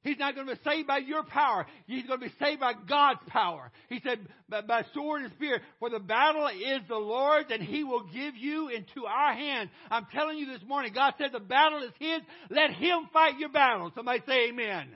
He's 0.02 0.18
not 0.18 0.34
going 0.34 0.46
to 0.46 0.54
be 0.54 0.60
saved 0.64 0.88
by 0.88 0.98
your 0.98 1.22
power. 1.24 1.66
He's 1.86 2.06
going 2.06 2.20
to 2.20 2.26
be 2.26 2.34
saved 2.40 2.60
by 2.60 2.72
God's 2.88 3.20
power. 3.28 3.70
He 3.90 4.00
said, 4.02 4.18
by, 4.48 4.62
by 4.62 4.84
sword 4.94 5.22
and 5.22 5.32
spear, 5.32 5.60
for 5.78 5.90
the 5.90 5.98
battle 5.98 6.46
is 6.48 6.80
the 6.88 6.96
Lord's 6.96 7.50
and 7.50 7.62
He 7.62 7.84
will 7.84 8.04
give 8.04 8.34
you 8.34 8.68
into 8.68 9.04
our 9.06 9.34
hands. 9.34 9.68
I'm 9.90 10.06
telling 10.12 10.38
you 10.38 10.46
this 10.46 10.66
morning, 10.66 10.92
God 10.94 11.14
said 11.18 11.32
the 11.32 11.40
battle 11.40 11.82
is 11.82 11.92
His. 11.98 12.20
Let 12.48 12.70
Him 12.70 13.10
fight 13.12 13.38
your 13.38 13.50
battle. 13.50 13.92
Somebody 13.94 14.22
say 14.26 14.48
amen. 14.48 14.88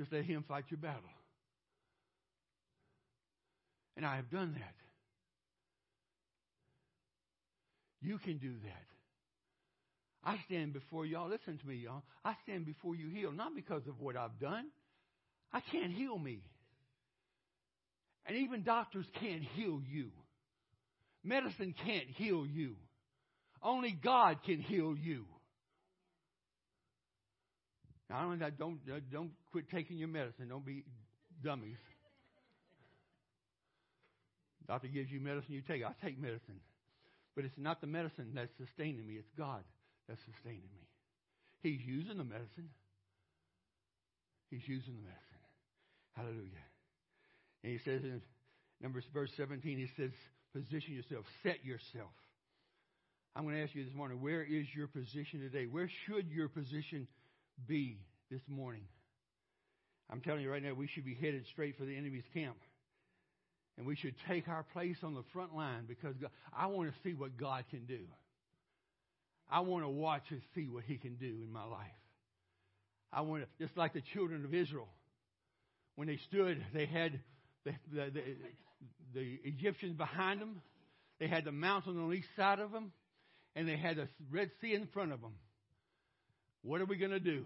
Just 0.00 0.12
let 0.14 0.24
Him 0.24 0.42
fight 0.48 0.64
your 0.70 0.78
battle. 0.78 1.02
And 3.98 4.06
I 4.06 4.16
have 4.16 4.30
done 4.30 4.54
that. 4.54 4.74
You 8.00 8.16
can 8.16 8.38
do 8.38 8.54
that. 8.64 8.86
I 10.24 10.38
stand 10.46 10.72
before 10.72 11.04
y'all. 11.04 11.28
Listen 11.28 11.58
to 11.58 11.66
me, 11.66 11.76
y'all. 11.76 12.02
I 12.24 12.34
stand 12.44 12.64
before 12.64 12.94
you 12.94 13.10
healed, 13.10 13.36
not 13.36 13.54
because 13.54 13.86
of 13.88 14.00
what 14.00 14.16
I've 14.16 14.38
done. 14.40 14.68
I 15.52 15.60
can't 15.70 15.92
heal 15.92 16.18
me. 16.18 16.40
And 18.24 18.38
even 18.38 18.62
doctors 18.62 19.04
can't 19.20 19.42
heal 19.42 19.82
you. 19.86 20.08
Medicine 21.22 21.74
can't 21.84 22.08
heal 22.08 22.46
you. 22.46 22.76
Only 23.62 23.92
God 23.92 24.38
can 24.46 24.60
heal 24.60 24.96
you. 24.96 25.26
Now, 28.10 28.34
don't, 28.58 28.84
don't, 28.84 29.10
don't 29.10 29.30
quit 29.52 29.70
taking 29.70 29.96
your 29.96 30.08
medicine. 30.08 30.48
Don't 30.48 30.66
be 30.66 30.84
dummies. 31.44 31.78
Doctor 34.66 34.88
gives 34.88 35.10
you 35.10 35.20
medicine, 35.20 35.54
you 35.54 35.62
take 35.62 35.82
it. 35.82 35.86
I 35.86 35.94
take 36.04 36.20
medicine. 36.20 36.58
But 37.36 37.44
it's 37.44 37.54
not 37.56 37.80
the 37.80 37.86
medicine 37.86 38.32
that's 38.34 38.50
sustaining 38.58 39.06
me, 39.06 39.14
it's 39.14 39.30
God 39.38 39.62
that's 40.08 40.20
sustaining 40.32 40.68
me. 40.74 40.86
He's 41.62 41.80
using 41.86 42.18
the 42.18 42.24
medicine. 42.24 42.70
He's 44.50 44.66
using 44.66 44.94
the 44.94 45.02
medicine. 45.02 45.42
Hallelujah. 46.16 46.66
And 47.62 47.72
he 47.72 47.78
says 47.78 48.02
in 48.02 48.20
Numbers 48.80 49.04
verse 49.14 49.30
17, 49.36 49.78
he 49.78 49.88
says, 49.96 50.10
position 50.52 50.94
yourself, 50.94 51.24
set 51.44 51.64
yourself. 51.64 52.10
I'm 53.36 53.44
going 53.44 53.54
to 53.54 53.62
ask 53.62 53.74
you 53.74 53.84
this 53.84 53.94
morning, 53.94 54.20
where 54.20 54.42
is 54.42 54.66
your 54.74 54.88
position 54.88 55.40
today? 55.40 55.66
Where 55.66 55.88
should 56.06 56.28
your 56.30 56.48
position 56.48 57.06
be 57.66 57.98
this 58.30 58.42
morning? 58.48 58.84
I'm 60.10 60.20
telling 60.20 60.42
you 60.42 60.50
right 60.50 60.62
now, 60.62 60.74
we 60.74 60.88
should 60.88 61.04
be 61.04 61.14
headed 61.14 61.44
straight 61.52 61.76
for 61.76 61.84
the 61.84 61.96
enemy's 61.96 62.24
camp. 62.34 62.56
And 63.78 63.86
we 63.86 63.96
should 63.96 64.14
take 64.28 64.48
our 64.48 64.64
place 64.72 64.96
on 65.02 65.14
the 65.14 65.22
front 65.32 65.54
line 65.54 65.84
because 65.86 66.14
God, 66.20 66.30
I 66.56 66.66
want 66.66 66.90
to 66.90 66.94
see 67.02 67.14
what 67.14 67.36
God 67.38 67.64
can 67.70 67.86
do. 67.86 68.00
I 69.50 69.60
want 69.60 69.84
to 69.84 69.88
watch 69.88 70.24
and 70.30 70.40
see 70.54 70.68
what 70.68 70.84
he 70.84 70.96
can 70.96 71.14
do 71.14 71.26
in 71.26 71.50
my 71.50 71.64
life. 71.64 71.86
I 73.12 73.22
want 73.22 73.42
to, 73.42 73.64
just 73.64 73.76
like 73.76 73.94
the 73.94 74.02
children 74.12 74.44
of 74.44 74.54
Israel, 74.54 74.88
when 75.96 76.08
they 76.08 76.18
stood, 76.28 76.64
they 76.72 76.86
had 76.86 77.20
the, 77.64 77.72
the, 77.92 78.10
the, 78.10 78.22
the 79.14 79.40
Egyptians 79.44 79.96
behind 79.96 80.40
them, 80.40 80.60
they 81.18 81.26
had 81.26 81.44
the 81.44 81.52
mountain 81.52 81.98
on 82.02 82.12
each 82.14 82.24
side 82.36 82.58
of 82.58 82.72
them, 82.72 82.92
and 83.56 83.68
they 83.68 83.76
had 83.76 83.96
the 83.96 84.08
Red 84.30 84.50
Sea 84.60 84.74
in 84.74 84.86
front 84.86 85.12
of 85.12 85.20
them. 85.20 85.34
What 86.62 86.80
are 86.80 86.86
we 86.86 86.96
going 86.96 87.10
to 87.10 87.20
do? 87.20 87.44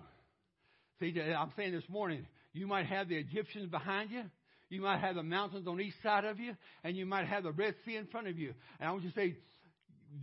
See, 1.01 1.15
I'm 1.21 1.53
saying 1.57 1.73
this 1.73 1.89
morning, 1.89 2.27
you 2.53 2.67
might 2.67 2.87
have 2.87 3.09
the 3.09 3.17
Egyptians 3.17 3.69
behind 3.71 4.11
you, 4.11 4.23
you 4.71 4.81
might 4.81 5.01
have 5.01 5.15
the 5.15 5.23
mountains 5.23 5.67
on 5.67 5.81
each 5.81 5.95
side 6.03 6.25
of 6.25 6.41
you, 6.41 6.55
and 6.83 6.97
you 6.97 7.07
might 7.07 7.27
have 7.27 7.43
the 7.43 7.53
Red 7.53 7.75
Sea 7.85 7.97
in 7.97 8.07
front 8.07 8.29
of 8.29 8.39
you. 8.39 8.55
And 8.81 8.89
I 8.89 8.93
want 8.93 9.05
you 9.05 9.11
to 9.11 9.17
say, 9.17 9.37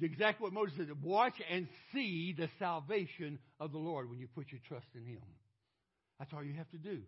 exactly 0.01 0.43
what 0.43 0.53
Moses 0.53 0.73
said. 0.77 0.87
Watch 1.03 1.35
and 1.49 1.67
see 1.93 2.33
the 2.37 2.49
salvation 2.59 3.39
of 3.59 3.71
the 3.71 3.77
Lord 3.77 4.09
when 4.09 4.19
you 4.19 4.27
put 4.33 4.51
your 4.51 4.61
trust 4.67 4.87
in 4.95 5.05
Him. 5.05 5.21
That's 6.19 6.31
all 6.33 6.43
you 6.43 6.53
have 6.53 6.69
to 6.71 6.77
do. 6.77 7.01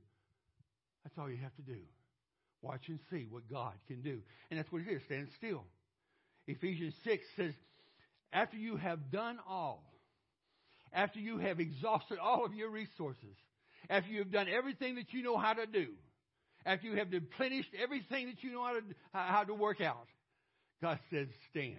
That's 1.03 1.17
all 1.17 1.29
you 1.29 1.37
have 1.37 1.55
to 1.55 1.61
do. 1.61 1.79
Watch 2.61 2.81
and 2.87 2.99
see 3.11 3.27
what 3.29 3.49
God 3.49 3.73
can 3.87 4.01
do. 4.01 4.19
And 4.49 4.59
that's 4.59 4.71
what 4.71 4.81
it 4.81 4.87
is. 4.87 5.01
Stand 5.05 5.27
still. 5.37 5.65
Ephesians 6.47 6.93
6 7.03 7.23
says, 7.35 7.53
after 8.31 8.57
you 8.57 8.77
have 8.77 9.11
done 9.11 9.37
all, 9.47 9.83
after 10.93 11.19
you 11.19 11.39
have 11.39 11.59
exhausted 11.59 12.19
all 12.19 12.45
of 12.45 12.53
your 12.53 12.69
resources, 12.69 13.35
after 13.89 14.09
you 14.11 14.19
have 14.19 14.31
done 14.31 14.47
everything 14.47 14.95
that 14.95 15.11
you 15.11 15.23
know 15.23 15.37
how 15.37 15.53
to 15.53 15.65
do, 15.65 15.87
after 16.65 16.87
you 16.87 16.95
have 16.97 17.11
replenished 17.11 17.71
everything 17.81 18.27
that 18.27 18.43
you 18.43 18.51
know 18.51 18.63
how 18.63 18.73
to, 18.73 18.81
how 19.11 19.43
to 19.43 19.53
work 19.53 19.81
out, 19.81 20.07
God 20.81 20.99
says, 21.11 21.27
stand 21.49 21.77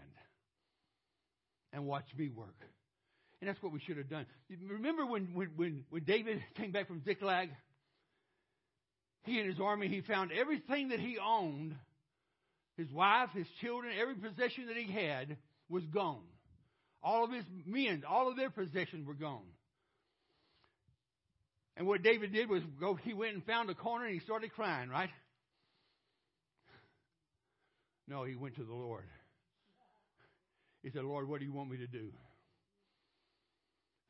and 1.73 1.87
watch 1.87 2.07
me 2.17 2.29
work. 2.29 2.57
And 3.41 3.49
that's 3.49 3.63
what 3.63 3.73
we 3.73 3.81
should 3.81 3.99
have 3.99 4.09
done. 4.09 4.27
Remember 4.69 5.05
when, 5.07 5.29
when, 5.35 5.85
when 5.91 6.05
David 6.05 6.43
came 6.57 6.73
back 6.73 6.89
from 6.89 7.03
Ziklag? 7.05 7.51
He 9.25 9.39
and 9.39 9.49
his 9.49 9.61
army, 9.61 9.89
he 9.89 10.01
found 10.03 10.33
everything 10.33 10.91
that 10.91 11.01
he 11.01 11.19
owned, 11.19 11.75
his 12.77 12.91
wife, 12.93 13.31
his 13.35 13.47
children, 13.61 13.93
every 14.01 14.15
possession 14.15 14.67
that 14.67 14.77
he 14.77 14.91
had 14.91 15.37
was 15.69 15.85
gone. 15.87 16.23
All 17.05 17.23
of 17.23 17.31
his 17.31 17.45
men, 17.67 18.03
all 18.09 18.31
of 18.31 18.37
their 18.37 18.49
possessions 18.49 19.07
were 19.07 19.15
gone. 19.15 19.45
And 21.77 21.87
what 21.87 22.03
David 22.03 22.33
did 22.33 22.49
was 22.49 22.63
go, 22.81 22.95
he 22.95 23.13
went 23.13 23.35
and 23.35 23.45
found 23.45 23.69
a 23.69 23.75
corner 23.75 24.07
and 24.07 24.15
he 24.15 24.21
started 24.21 24.53
crying, 24.55 24.89
right? 24.89 25.11
No, 28.09 28.25
he 28.25 28.35
went 28.35 28.57
to 28.57 28.65
the 28.65 28.73
Lord. 28.73 29.05
He 30.83 30.91
said, 30.91 31.05
Lord, 31.05 31.29
what 31.29 31.41
do 31.41 31.47
you 31.47 31.53
want 31.53 31.71
me 31.71 31.79
to 31.79 31.87
do? 31.87 32.11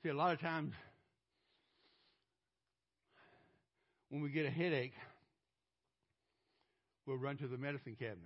See, 0.03 0.11
a 0.11 0.15
lot 0.15 0.33
of 0.33 0.41
times 0.41 0.73
when 4.11 4.23
we 4.23 4.31
get 4.31 4.47
a 4.47 4.51
headache, 4.51 4.95
we'll 7.07 7.17
run 7.17 7.39
to 7.39 7.49
the 7.49 7.57
medicine 7.57 7.97
cabinet 7.99 8.19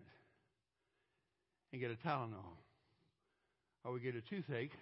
and 1.73 1.81
get 1.81 1.91
a 1.91 2.07
Tylenol. 2.07 2.57
Or 3.85 3.93
we 3.93 4.01
get 4.01 4.15
a 4.15 4.21
toothache, 4.21 4.73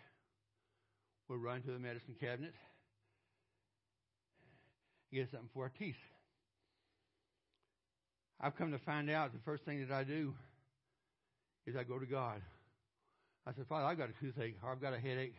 we'll 1.28 1.38
run 1.38 1.62
to 1.62 1.70
the 1.70 1.78
medicine 1.78 2.14
cabinet, 2.18 2.54
get 5.12 5.30
something 5.30 5.48
for 5.54 5.64
our 5.64 5.72
teeth. 5.78 5.96
I've 8.40 8.56
come 8.56 8.72
to 8.72 8.78
find 8.78 9.08
out 9.10 9.32
the 9.32 9.38
first 9.44 9.64
thing 9.64 9.86
that 9.86 9.94
I 9.94 10.04
do 10.04 10.34
is 11.66 11.74
I 11.76 11.84
go 11.84 11.98
to 11.98 12.06
God. 12.06 12.42
I 13.46 13.52
said, 13.52 13.66
Father, 13.68 13.86
I've 13.86 13.98
got 13.98 14.08
a 14.10 14.24
toothache 14.24 14.56
or 14.62 14.72
I've 14.72 14.80
got 14.80 14.92
a 14.92 14.98
headache. 14.98 15.34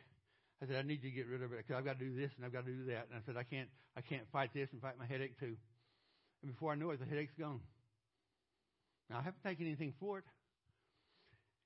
I 0.62 0.66
said, 0.66 0.78
I 0.78 0.82
need 0.82 1.04
you 1.04 1.12
to 1.12 1.16
get 1.16 1.28
rid 1.28 1.44
of 1.44 1.52
it 1.54 1.58
because 1.58 1.78
I've 1.78 1.86
got 1.86 2.00
to 2.00 2.06
do 2.06 2.16
this 2.16 2.32
and 2.36 2.46
I've 2.46 2.54
got 2.54 2.66
to 2.66 2.72
do 2.72 2.86
that. 2.86 3.08
And 3.12 3.20
I 3.20 3.22
said, 3.26 3.38
I 3.38 3.44
can't, 3.44 3.70
I 3.96 4.02
can't 4.02 4.24
fight 4.32 4.52
this 4.54 4.70
and 4.72 4.82
fight 4.82 4.98
my 4.98 5.06
headache 5.06 5.40
too. 5.40 5.56
And 6.42 6.52
before 6.52 6.72
I 6.72 6.76
know 6.76 6.90
it, 6.92 7.00
the 7.00 7.06
headache's 7.06 7.36
gone. 7.38 7.60
Now 9.10 9.20
I 9.20 9.22
haven't 9.22 9.44
taken 9.44 9.66
anything 9.66 9.94
for 10.00 10.20
it. 10.20 10.24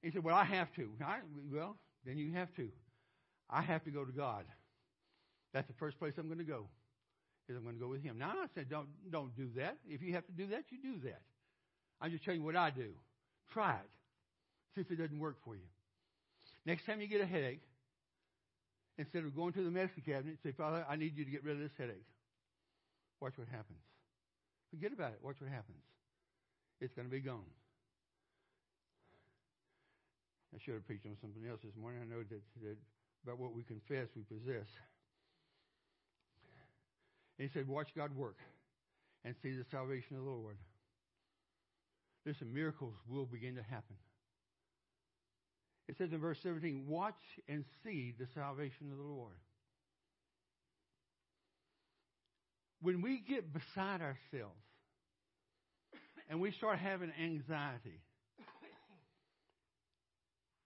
He 0.01 0.11
said, 0.11 0.23
Well, 0.23 0.35
I 0.35 0.43
have 0.43 0.73
to. 0.75 0.89
I, 1.05 1.19
well, 1.51 1.77
then 2.05 2.17
you 2.17 2.33
have 2.33 2.53
to. 2.55 2.69
I 3.49 3.61
have 3.61 3.83
to 3.83 3.91
go 3.91 4.05
to 4.05 4.11
God. 4.11 4.45
That's 5.53 5.67
the 5.67 5.73
first 5.73 5.99
place 5.99 6.13
I'm 6.17 6.27
going 6.27 6.39
to 6.39 6.43
go. 6.43 6.67
Is 7.49 7.57
I'm 7.57 7.63
going 7.63 7.75
to 7.75 7.81
go 7.81 7.89
with 7.89 8.01
Him. 8.01 8.17
Now 8.17 8.31
I 8.31 8.45
said, 8.55 8.69
don't 8.69 8.87
don't 9.11 9.35
do 9.35 9.49
that. 9.57 9.77
If 9.87 10.01
you 10.01 10.13
have 10.13 10.25
to 10.25 10.31
do 10.31 10.47
that, 10.47 10.63
you 10.69 10.77
do 10.81 10.99
that. 11.03 11.21
I'm 11.99 12.11
just 12.11 12.23
telling 12.23 12.39
you 12.39 12.45
what 12.45 12.55
I 12.55 12.69
do. 12.69 12.93
Try 13.51 13.73
it. 13.73 13.89
See 14.75 14.81
if 14.81 14.91
it 14.91 14.95
doesn't 14.95 15.19
work 15.19 15.35
for 15.43 15.55
you. 15.55 15.67
Next 16.65 16.85
time 16.85 17.01
you 17.01 17.07
get 17.07 17.19
a 17.19 17.25
headache, 17.25 17.61
instead 18.97 19.23
of 19.25 19.35
going 19.35 19.53
to 19.53 19.63
the 19.63 19.71
medicine 19.71 20.03
cabinet, 20.05 20.37
say, 20.43 20.51
Father, 20.51 20.85
I 20.89 20.95
need 20.95 21.17
you 21.17 21.25
to 21.25 21.31
get 21.31 21.43
rid 21.43 21.57
of 21.57 21.61
this 21.61 21.71
headache. 21.77 22.05
Watch 23.19 23.33
what 23.37 23.47
happens. 23.49 23.79
Forget 24.69 24.93
about 24.93 25.11
it. 25.11 25.19
Watch 25.21 25.35
what 25.39 25.49
happens. 25.49 25.83
It's 26.79 26.93
going 26.93 27.07
to 27.07 27.11
be 27.11 27.19
gone. 27.19 27.43
I 30.53 30.59
should 30.63 30.75
have 30.75 30.85
preached 30.85 31.05
on 31.05 31.15
something 31.21 31.47
else 31.49 31.59
this 31.63 31.75
morning. 31.79 32.01
I 32.03 32.09
know 32.09 32.23
that, 32.23 32.41
that 32.63 32.77
about 33.23 33.39
what 33.39 33.53
we 33.53 33.63
confess 33.63 34.07
we 34.15 34.23
possess. 34.23 34.67
And 37.39 37.47
he 37.47 37.53
said, 37.53 37.67
Watch 37.67 37.87
God 37.95 38.15
work 38.15 38.37
and 39.23 39.35
see 39.41 39.55
the 39.55 39.65
salvation 39.71 40.17
of 40.17 40.23
the 40.23 40.29
Lord. 40.29 40.57
Listen, 42.25 42.53
miracles 42.53 42.93
will 43.09 43.25
begin 43.25 43.55
to 43.55 43.63
happen. 43.63 43.95
It 45.87 45.97
says 45.97 46.09
in 46.11 46.19
verse 46.19 46.37
17, 46.43 46.85
Watch 46.87 47.19
and 47.47 47.65
see 47.83 48.13
the 48.17 48.27
salvation 48.35 48.91
of 48.91 48.97
the 48.97 49.03
Lord. 49.03 49.35
When 52.81 53.01
we 53.01 53.23
get 53.27 53.53
beside 53.53 54.01
ourselves 54.01 54.55
and 56.29 56.39
we 56.39 56.51
start 56.51 56.79
having 56.79 57.11
anxiety, 57.21 58.01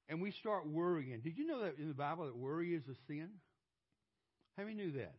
and 0.07 0.21
we 0.21 0.31
start 0.31 0.67
worrying. 0.67 1.21
Did 1.23 1.37
you 1.37 1.47
know 1.47 1.61
that 1.61 1.77
in 1.77 1.87
the 1.87 1.93
Bible 1.93 2.25
that 2.25 2.35
worry 2.35 2.75
is 2.75 2.83
a 2.87 2.95
sin? 3.07 3.29
How 4.57 4.63
many 4.63 4.75
knew 4.75 4.91
that? 4.93 5.15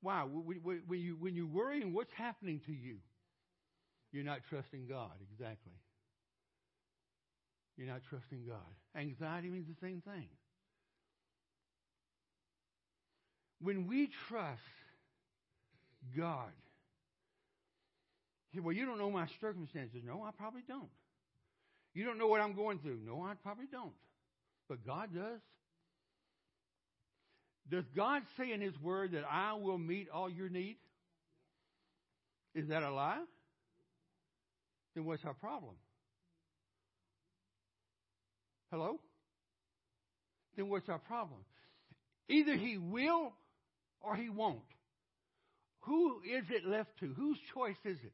Why? 0.00 0.22
When 0.22 1.00
you, 1.00 1.16
when 1.18 1.34
you 1.34 1.46
worry 1.46 1.82
and 1.82 1.92
what's 1.92 2.12
happening 2.12 2.60
to 2.66 2.72
you? 2.72 2.96
You're 4.12 4.24
not 4.24 4.40
trusting 4.48 4.86
God, 4.88 5.10
exactly. 5.32 5.72
You're 7.76 7.88
not 7.88 8.00
trusting 8.08 8.44
God. 8.46 8.56
Anxiety 8.96 9.50
means 9.50 9.66
the 9.68 9.86
same 9.86 10.02
thing. 10.02 10.28
When 13.60 13.86
we 13.86 14.08
trust 14.28 14.60
God, 16.16 16.52
well, 18.62 18.72
you 18.72 18.86
don't 18.86 18.98
know 18.98 19.10
my 19.10 19.26
circumstances. 19.40 20.00
No, 20.04 20.22
I 20.22 20.30
probably 20.36 20.62
don't. 20.66 20.88
You 21.98 22.04
don't 22.04 22.16
know 22.16 22.28
what 22.28 22.40
I'm 22.40 22.54
going 22.54 22.78
through. 22.78 23.00
No, 23.04 23.24
I 23.24 23.34
probably 23.42 23.64
don't. 23.72 23.90
But 24.68 24.86
God 24.86 25.08
does. 25.12 25.40
Does 27.68 27.84
God 27.96 28.22
say 28.36 28.52
in 28.52 28.60
His 28.60 28.78
Word 28.80 29.14
that 29.14 29.24
I 29.28 29.54
will 29.54 29.78
meet 29.78 30.08
all 30.08 30.30
your 30.30 30.48
need? 30.48 30.76
Is 32.54 32.68
that 32.68 32.84
a 32.84 32.92
lie? 32.92 33.18
Then 34.94 35.06
what's 35.06 35.24
our 35.24 35.34
problem? 35.34 35.74
Hello? 38.70 39.00
Then 40.56 40.68
what's 40.68 40.88
our 40.88 41.00
problem? 41.00 41.40
Either 42.28 42.54
He 42.54 42.78
will 42.78 43.32
or 44.00 44.14
He 44.14 44.28
won't. 44.28 44.60
Who 45.80 46.20
is 46.20 46.44
it 46.48 46.64
left 46.64 46.90
to? 47.00 47.12
Whose 47.12 47.38
choice 47.52 47.74
is 47.84 47.98
it? 48.04 48.12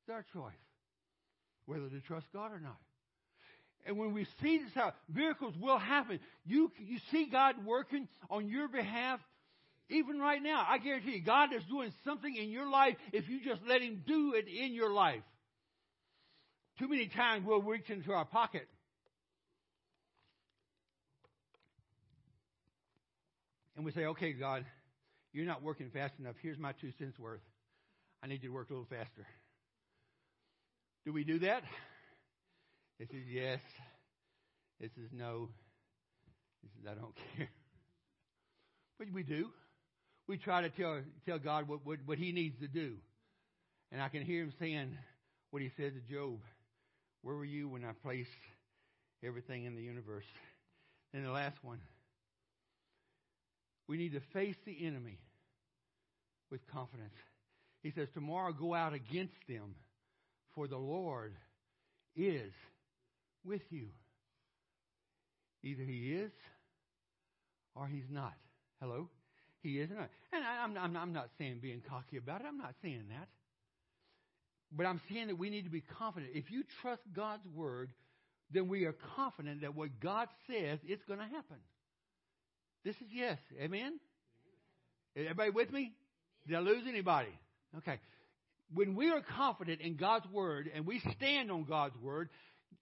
It's 0.00 0.10
our 0.10 0.24
choice 0.32 0.63
whether 1.66 1.88
to 1.88 2.00
trust 2.00 2.26
God 2.32 2.52
or 2.52 2.60
not. 2.60 2.78
And 3.86 3.98
when 3.98 4.14
we 4.14 4.26
see 4.40 4.58
this, 4.58 4.72
how 4.74 4.92
miracles 5.12 5.54
will 5.60 5.78
happen. 5.78 6.18
You, 6.46 6.72
you 6.78 6.98
see 7.10 7.28
God 7.30 7.64
working 7.64 8.08
on 8.30 8.48
your 8.48 8.68
behalf 8.68 9.20
even 9.90 10.18
right 10.18 10.42
now. 10.42 10.64
I 10.66 10.78
guarantee 10.78 11.16
you, 11.16 11.22
God 11.22 11.52
is 11.54 11.62
doing 11.64 11.92
something 12.04 12.34
in 12.34 12.50
your 12.50 12.68
life 12.70 12.96
if 13.12 13.28
you 13.28 13.40
just 13.44 13.60
let 13.68 13.82
Him 13.82 14.02
do 14.06 14.34
it 14.34 14.46
in 14.48 14.72
your 14.72 14.92
life. 14.92 15.22
Too 16.78 16.88
many 16.88 17.08
times 17.08 17.44
we'll 17.46 17.62
reach 17.62 17.90
into 17.90 18.12
our 18.12 18.24
pocket. 18.24 18.66
And 23.76 23.84
we 23.84 23.92
say, 23.92 24.06
okay, 24.06 24.32
God, 24.32 24.64
you're 25.32 25.46
not 25.46 25.62
working 25.62 25.90
fast 25.90 26.14
enough. 26.18 26.36
Here's 26.42 26.58
my 26.58 26.72
two 26.80 26.90
cents 26.98 27.18
worth. 27.18 27.40
I 28.22 28.28
need 28.28 28.42
you 28.42 28.48
to 28.48 28.54
work 28.54 28.70
a 28.70 28.72
little 28.72 28.88
faster. 28.88 29.26
Do 31.04 31.12
we 31.12 31.24
do 31.24 31.38
that? 31.40 31.62
This 32.98 33.10
is 33.10 33.26
yes. 33.30 33.60
This 34.80 34.90
is 34.92 35.10
no. 35.12 35.48
This 36.62 36.72
is 36.80 36.88
I 36.90 36.94
don't 36.94 37.14
care. 37.36 37.50
But 38.98 39.08
we 39.12 39.22
do. 39.22 39.50
We 40.26 40.38
try 40.38 40.62
to 40.62 40.70
tell 40.70 41.00
tell 41.26 41.38
God 41.38 41.68
what, 41.68 41.84
what, 41.84 41.98
what 42.06 42.18
He 42.18 42.32
needs 42.32 42.58
to 42.60 42.68
do. 42.68 42.94
And 43.92 44.00
I 44.00 44.08
can 44.08 44.24
hear 44.24 44.42
Him 44.42 44.52
saying 44.58 44.96
what 45.50 45.62
He 45.62 45.70
said 45.76 45.92
to 45.94 46.12
Job. 46.12 46.38
Where 47.22 47.36
were 47.36 47.44
you 47.44 47.68
when 47.68 47.84
I 47.84 47.92
placed 48.02 48.30
everything 49.22 49.64
in 49.64 49.74
the 49.76 49.82
universe? 49.82 50.24
And 51.12 51.24
the 51.24 51.30
last 51.30 51.56
one. 51.62 51.80
We 53.88 53.98
need 53.98 54.12
to 54.12 54.20
face 54.32 54.56
the 54.64 54.86
enemy 54.86 55.18
with 56.50 56.66
confidence. 56.72 57.14
He 57.82 57.90
says, 57.90 58.08
Tomorrow 58.14 58.52
go 58.52 58.74
out 58.74 58.94
against 58.94 59.34
them 59.46 59.74
for 60.54 60.68
the 60.68 60.78
Lord 60.78 61.34
is 62.16 62.52
with 63.44 63.62
you. 63.70 63.88
Either 65.62 65.82
He 65.82 66.12
is 66.12 66.32
or 67.74 67.86
He's 67.86 68.10
not. 68.10 68.34
Hello? 68.80 69.08
He 69.62 69.80
is 69.80 69.90
not. 69.90 70.10
And 70.32 70.44
I, 70.44 70.64
am 70.64 70.76
I'm, 70.78 70.96
I'm 70.96 71.12
not 71.12 71.28
saying 71.38 71.60
being 71.62 71.82
cocky 71.88 72.18
about 72.18 72.42
it. 72.42 72.46
I'm 72.48 72.58
not 72.58 72.74
saying 72.82 73.04
that. 73.10 73.28
But 74.70 74.86
I'm 74.86 75.00
saying 75.10 75.28
that 75.28 75.38
we 75.38 75.50
need 75.50 75.64
to 75.64 75.70
be 75.70 75.80
confident. 75.80 76.32
If 76.34 76.50
you 76.50 76.64
trust 76.82 77.02
God's 77.14 77.46
word, 77.54 77.90
then 78.50 78.68
we 78.68 78.84
are 78.84 78.94
confident 79.16 79.62
that 79.62 79.74
what 79.74 80.00
God 80.00 80.28
says 80.46 80.78
is 80.86 80.98
going 81.06 81.20
to 81.20 81.26
happen. 81.26 81.56
This 82.84 82.96
is 82.96 83.08
yes. 83.12 83.38
Amen? 83.58 83.98
Everybody 85.16 85.50
with 85.50 85.72
me? 85.72 85.92
Did 86.46 86.56
I 86.56 86.60
lose 86.60 86.84
anybody? 86.86 87.30
Okay 87.78 87.98
when 88.72 88.94
we 88.94 89.10
are 89.10 89.20
confident 89.36 89.80
in 89.80 89.96
God's 89.96 90.26
word 90.30 90.70
and 90.74 90.86
we 90.86 91.00
stand 91.16 91.50
on 91.50 91.64
God's 91.64 91.96
word 91.96 92.28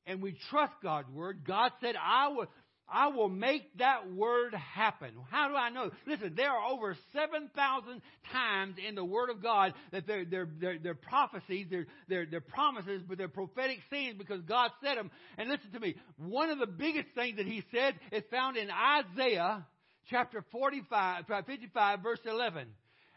and 0.06 0.22
we 0.22 0.36
trust 0.50 0.72
God's 0.82 1.10
word, 1.10 1.44
God 1.46 1.72
said, 1.80 1.94
I 1.96 2.28
will, 2.28 2.46
I 2.88 3.08
will 3.08 3.28
make 3.28 3.78
that 3.78 4.12
word 4.12 4.54
happen. 4.54 5.14
How 5.30 5.48
do 5.48 5.54
I 5.54 5.70
know? 5.70 5.90
Listen, 6.06 6.34
there 6.36 6.50
are 6.50 6.70
over 6.70 6.96
7,000 7.12 8.02
times 8.30 8.76
in 8.86 8.94
the 8.94 9.04
Word 9.04 9.30
of 9.30 9.42
God 9.42 9.72
that 9.92 10.06
they're, 10.06 10.24
they're, 10.24 10.48
they're, 10.60 10.78
they're 10.78 10.94
prophecies, 10.94 11.66
they're, 11.70 11.86
they're, 12.08 12.26
they're 12.26 12.40
promises, 12.40 13.02
but 13.08 13.16
they're 13.16 13.28
prophetic 13.28 13.78
sayings 13.90 14.16
because 14.18 14.42
God 14.42 14.70
said 14.84 14.98
them. 14.98 15.10
And 15.38 15.48
listen 15.48 15.72
to 15.72 15.80
me, 15.80 15.94
one 16.18 16.50
of 16.50 16.58
the 16.58 16.66
biggest 16.66 17.08
things 17.14 17.38
that 17.38 17.46
He 17.46 17.62
said 17.72 17.94
is 18.10 18.24
found 18.30 18.56
in 18.56 18.68
Isaiah 18.70 19.66
chapter 20.10 20.44
45, 20.52 21.24
55, 21.46 22.00
verse 22.02 22.20
11. 22.26 22.66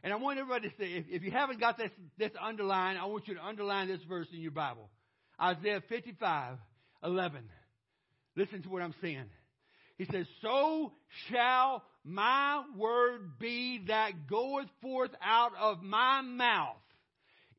And 0.05 0.13
I 0.13 0.17
want 0.17 0.37
everybody 0.37 0.69
to 0.69 0.75
say, 0.77 0.85
if, 0.85 1.05
if 1.09 1.23
you 1.23 1.31
haven't 1.31 1.59
got 1.59 1.79
this, 1.79 1.89
this 2.19 2.29
underlined, 2.39 2.99
I 2.99 3.05
want 3.05 3.27
you 3.27 3.33
to 3.33 3.43
underline 3.43 3.87
this 3.87 4.01
verse 4.07 4.27
in 4.31 4.39
your 4.39 4.51
Bible. 4.51 4.91
Isaiah 5.41 5.81
55, 5.89 6.59
11. 7.03 7.41
Listen 8.35 8.61
to 8.61 8.69
what 8.69 8.83
I'm 8.83 8.93
saying. 9.01 9.25
He 9.97 10.05
says, 10.05 10.27
So 10.43 10.91
shall 11.31 11.81
my 12.03 12.61
word 12.77 13.39
be 13.39 13.85
that 13.87 14.27
goeth 14.29 14.67
forth 14.79 15.09
out 15.23 15.53
of 15.59 15.81
my 15.81 16.21
mouth. 16.21 16.75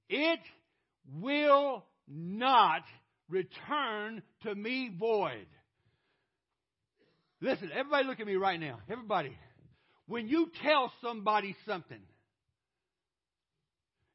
It 0.09 0.39
will 1.13 1.85
not 2.07 2.83
return 3.29 4.23
to 4.45 4.55
me 4.55 4.95
void. 4.97 5.49
Listen, 7.41 7.71
everybody 7.75 8.07
look 8.07 8.21
at 8.21 8.27
me 8.27 8.37
right 8.37 8.61
now. 8.61 8.79
Everybody. 8.89 9.37
When 10.07 10.29
you 10.29 10.53
tell 10.63 10.93
somebody 11.03 11.57
something, 11.67 11.99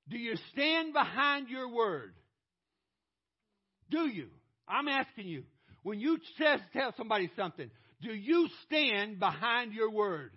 do 0.10 0.18
you 0.18 0.36
stand 0.52 0.94
behind 0.94 1.50
your 1.50 1.74
word? 1.74 2.14
Do 3.90 4.08
you? 4.08 4.28
I'm 4.68 4.88
asking 4.88 5.28
you. 5.28 5.44
When 5.84 6.00
you 6.00 6.18
tell 6.38 6.94
somebody 6.98 7.30
something, 7.36 7.70
do 8.02 8.14
you 8.14 8.48
stand 8.66 9.20
behind 9.20 9.74
your 9.74 9.92
word? 9.92 10.32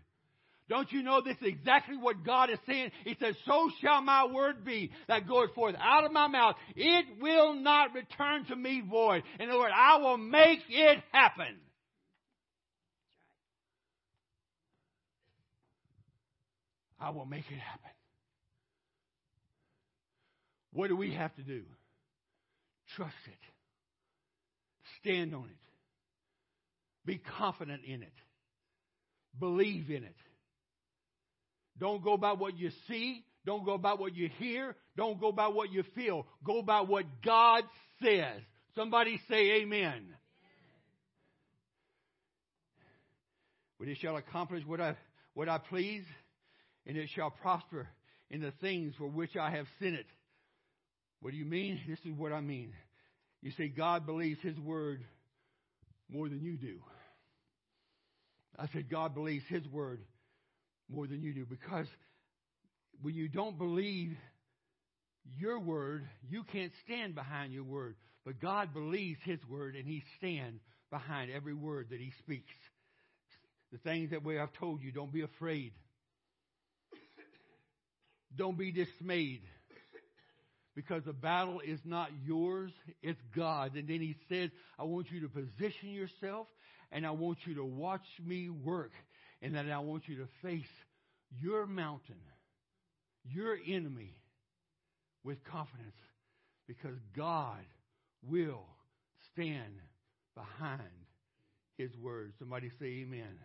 Don't 0.68 0.90
you 0.92 1.02
know 1.02 1.20
this 1.20 1.36
is 1.42 1.46
exactly 1.46 1.96
what 1.96 2.24
God 2.24 2.48
is 2.48 2.58
saying? 2.66 2.90
He 3.04 3.16
says, 3.20 3.34
So 3.44 3.68
shall 3.82 4.00
my 4.00 4.26
word 4.26 4.64
be 4.64 4.90
that 5.08 5.28
goeth 5.28 5.54
forth 5.54 5.74
out 5.78 6.04
of 6.04 6.12
my 6.12 6.26
mouth. 6.26 6.56
It 6.74 7.20
will 7.20 7.54
not 7.54 7.92
return 7.94 8.46
to 8.46 8.56
me 8.56 8.82
void. 8.88 9.24
In 9.38 9.50
other 9.50 9.58
words, 9.58 9.74
I 9.76 9.98
will 9.98 10.16
make 10.16 10.60
it 10.70 11.02
happen. 11.12 11.58
I 16.98 17.10
will 17.10 17.26
make 17.26 17.44
it 17.50 17.58
happen. 17.58 17.90
What 20.74 20.88
do 20.88 20.96
we 20.96 21.14
have 21.14 21.34
to 21.36 21.42
do? 21.42 21.62
Trust 22.96 23.14
it. 23.26 23.38
Stand 25.00 25.34
on 25.34 25.44
it. 25.44 25.56
Be 27.06 27.20
confident 27.38 27.82
in 27.84 28.02
it. 28.02 28.12
Believe 29.38 29.88
in 29.88 30.04
it. 30.04 30.16
Don't 31.78 32.02
go 32.02 32.16
by 32.16 32.32
what 32.32 32.58
you 32.58 32.70
see. 32.88 33.24
Don't 33.46 33.64
go 33.64 33.78
by 33.78 33.94
what 33.94 34.14
you 34.16 34.28
hear. 34.38 34.74
Don't 34.96 35.20
go 35.20 35.32
by 35.32 35.48
what 35.48 35.70
you 35.70 35.84
feel. 35.94 36.26
Go 36.44 36.62
by 36.62 36.80
what 36.80 37.04
God 37.24 37.64
says. 38.02 38.40
Somebody 38.74 39.20
say 39.28 39.62
amen. 39.62 40.06
But 43.78 43.88
it 43.88 43.98
shall 44.00 44.16
accomplish 44.16 44.64
what 44.66 44.80
I, 44.80 44.96
what 45.34 45.48
I 45.48 45.58
please, 45.58 46.04
and 46.86 46.96
it 46.96 47.08
shall 47.14 47.30
prosper 47.30 47.86
in 48.30 48.40
the 48.40 48.52
things 48.60 48.94
for 48.98 49.06
which 49.06 49.36
I 49.36 49.50
have 49.50 49.66
sent 49.78 49.94
it. 49.94 50.06
What 51.24 51.30
do 51.30 51.38
you 51.38 51.46
mean? 51.46 51.80
This 51.88 52.00
is 52.04 52.12
what 52.18 52.32
I 52.32 52.42
mean. 52.42 52.74
You 53.40 53.50
say 53.52 53.68
God 53.68 54.04
believes 54.04 54.42
His 54.42 54.58
word 54.58 55.02
more 56.06 56.28
than 56.28 56.42
you 56.42 56.58
do. 56.58 56.80
I 58.58 58.66
said 58.74 58.90
God 58.90 59.14
believes 59.14 59.46
His 59.48 59.66
word 59.68 60.02
more 60.86 61.06
than 61.06 61.22
you 61.22 61.32
do 61.32 61.46
because 61.46 61.86
when 63.00 63.14
you 63.14 63.28
don't 63.28 63.56
believe 63.56 64.14
your 65.38 65.58
word, 65.58 66.06
you 66.28 66.44
can't 66.52 66.72
stand 66.84 67.14
behind 67.14 67.54
your 67.54 67.64
word. 67.64 67.96
But 68.26 68.38
God 68.38 68.74
believes 68.74 69.18
His 69.24 69.40
word 69.48 69.76
and 69.76 69.86
He 69.86 70.02
stands 70.18 70.60
behind 70.90 71.30
every 71.30 71.54
word 71.54 71.86
that 71.88 72.00
He 72.00 72.12
speaks. 72.18 72.52
The 73.72 73.78
things 73.78 74.10
that 74.10 74.24
we 74.24 74.34
have 74.34 74.52
told 74.60 74.82
you, 74.82 74.92
don't 74.92 75.10
be 75.10 75.22
afraid. 75.22 75.72
Don't 78.36 78.58
be 78.58 78.72
dismayed. 78.72 79.40
Because 80.74 81.04
the 81.04 81.12
battle 81.12 81.60
is 81.64 81.78
not 81.84 82.10
yours, 82.26 82.72
it's 83.02 83.20
God. 83.36 83.76
And 83.76 83.88
then 83.88 84.00
He 84.00 84.16
says, 84.28 84.50
I 84.78 84.84
want 84.84 85.06
you 85.10 85.20
to 85.20 85.28
position 85.28 85.90
yourself 85.90 86.46
and 86.90 87.06
I 87.06 87.10
want 87.10 87.38
you 87.46 87.54
to 87.56 87.64
watch 87.64 88.06
me 88.24 88.48
work 88.48 88.92
and 89.40 89.54
then 89.54 89.70
I 89.70 89.78
want 89.78 90.08
you 90.08 90.16
to 90.16 90.28
face 90.42 90.64
your 91.40 91.66
mountain, 91.66 92.20
your 93.24 93.56
enemy, 93.66 94.14
with 95.24 95.42
confidence 95.44 95.96
because 96.66 96.96
God 97.16 97.64
will 98.22 98.64
stand 99.32 99.80
behind 100.34 100.80
his 101.76 101.90
word. 101.96 102.32
Somebody 102.38 102.70
say 102.78 102.86
amen. 102.86 103.38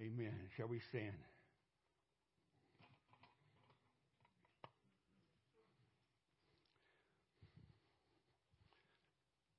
Amen. 0.00 0.14
amen. 0.14 0.34
Shall 0.56 0.68
we 0.68 0.80
stand? 0.90 1.31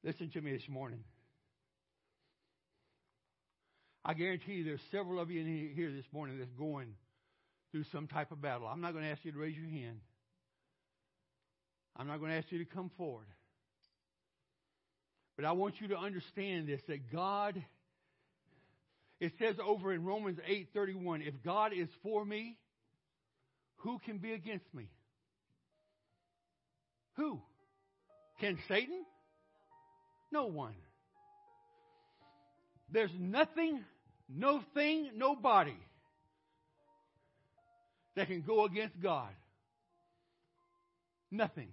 Listen 0.04 0.30
to 0.32 0.42
me 0.42 0.52
this 0.52 0.68
morning. 0.68 1.00
I 4.04 4.14
guarantee 4.14 4.54
you 4.54 4.64
there's 4.66 4.82
several 4.92 5.22
of 5.22 5.32
you 5.32 5.40
in 5.42 5.72
here 5.76 5.92
this 5.92 6.06
morning 6.12 6.38
that's 6.40 6.52
going 6.58 6.94
through 7.72 7.86
some 7.92 8.08
type 8.08 8.32
of 8.32 8.42
battle. 8.42 8.68
I'm 8.68 8.82
not 8.82 8.92
going 8.92 9.06
to 9.06 9.10
ask 9.10 9.24
you 9.24 9.32
to 9.32 9.38
raise 9.38 9.56
your 9.56 9.70
hand. 9.70 10.00
I'm 11.96 12.08
not 12.08 12.20
going 12.20 12.32
to 12.32 12.38
ask 12.38 12.52
you 12.52 12.60
to 12.60 12.66
come 12.66 12.92
forward. 12.98 13.28
But 15.38 15.46
I 15.46 15.54
want 15.54 15.76
you 15.80 15.88
to 15.90 15.98
understand 15.98 16.68
this 16.68 16.82
that 16.88 17.12
God 17.12 17.64
it 19.24 19.32
says 19.40 19.56
over 19.66 19.94
in 19.94 20.04
Romans 20.04 20.38
8:31, 20.46 21.26
if 21.26 21.34
God 21.46 21.72
is 21.72 21.88
for 22.02 22.26
me, 22.26 22.58
who 23.78 23.98
can 24.00 24.18
be 24.18 24.34
against 24.34 24.66
me? 24.74 24.90
Who? 27.16 27.40
Can 28.42 28.58
Satan? 28.68 29.06
No 30.34 30.48
one. 30.48 30.74
There's 32.92 33.12
nothing 33.20 33.84
no 34.30 34.62
thing, 34.74 35.12
nobody 35.16 35.78
that 38.16 38.28
can 38.28 38.42
go 38.42 38.66
against 38.66 39.00
God. 39.00 39.30
Nothing. 41.30 41.70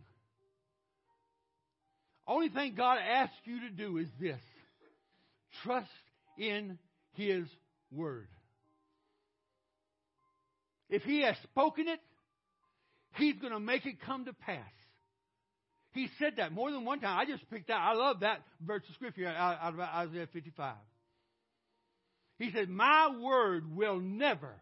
Only 2.26 2.48
thing 2.48 2.74
God 2.76 2.98
asks 2.98 3.36
you 3.44 3.60
to 3.60 3.70
do 3.70 3.96
is 3.96 4.08
this 4.20 4.40
trust 5.62 5.88
in 6.38 6.78
His 7.14 7.44
Word. 7.90 8.28
If 10.88 11.02
He 11.02 11.22
has 11.22 11.36
spoken 11.44 11.88
it, 11.88 12.00
He's 13.14 13.36
going 13.36 13.52
to 13.52 13.60
make 13.60 13.86
it 13.86 14.00
come 14.04 14.26
to 14.26 14.32
pass. 14.32 14.79
He 15.92 16.08
said 16.18 16.34
that 16.36 16.52
more 16.52 16.70
than 16.70 16.84
one 16.84 17.00
time. 17.00 17.18
I 17.18 17.24
just 17.24 17.48
picked 17.50 17.70
out, 17.70 17.80
I 17.80 17.94
love 17.94 18.20
that 18.20 18.42
verse 18.64 18.82
of 18.88 18.94
Scripture 18.94 19.26
out 19.26 19.74
of 19.74 19.80
Isaiah 19.80 20.28
55. 20.32 20.74
He 22.38 22.50
said, 22.52 22.68
My 22.68 23.10
word 23.20 23.76
will 23.76 23.98
never 23.98 24.54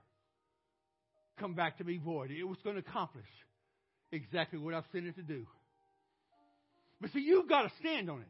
come 1.38 1.54
back 1.54 1.78
to 1.78 1.84
me 1.84 1.98
void. 2.02 2.30
It 2.30 2.44
was 2.44 2.58
going 2.64 2.76
to 2.76 2.80
accomplish 2.80 3.28
exactly 4.10 4.58
what 4.58 4.74
I've 4.74 4.84
sent 4.90 5.06
it 5.06 5.16
to 5.16 5.22
do. 5.22 5.46
But 7.00 7.12
see, 7.12 7.20
you've 7.20 7.48
got 7.48 7.62
to 7.62 7.70
stand 7.80 8.10
on 8.10 8.20
it. 8.20 8.26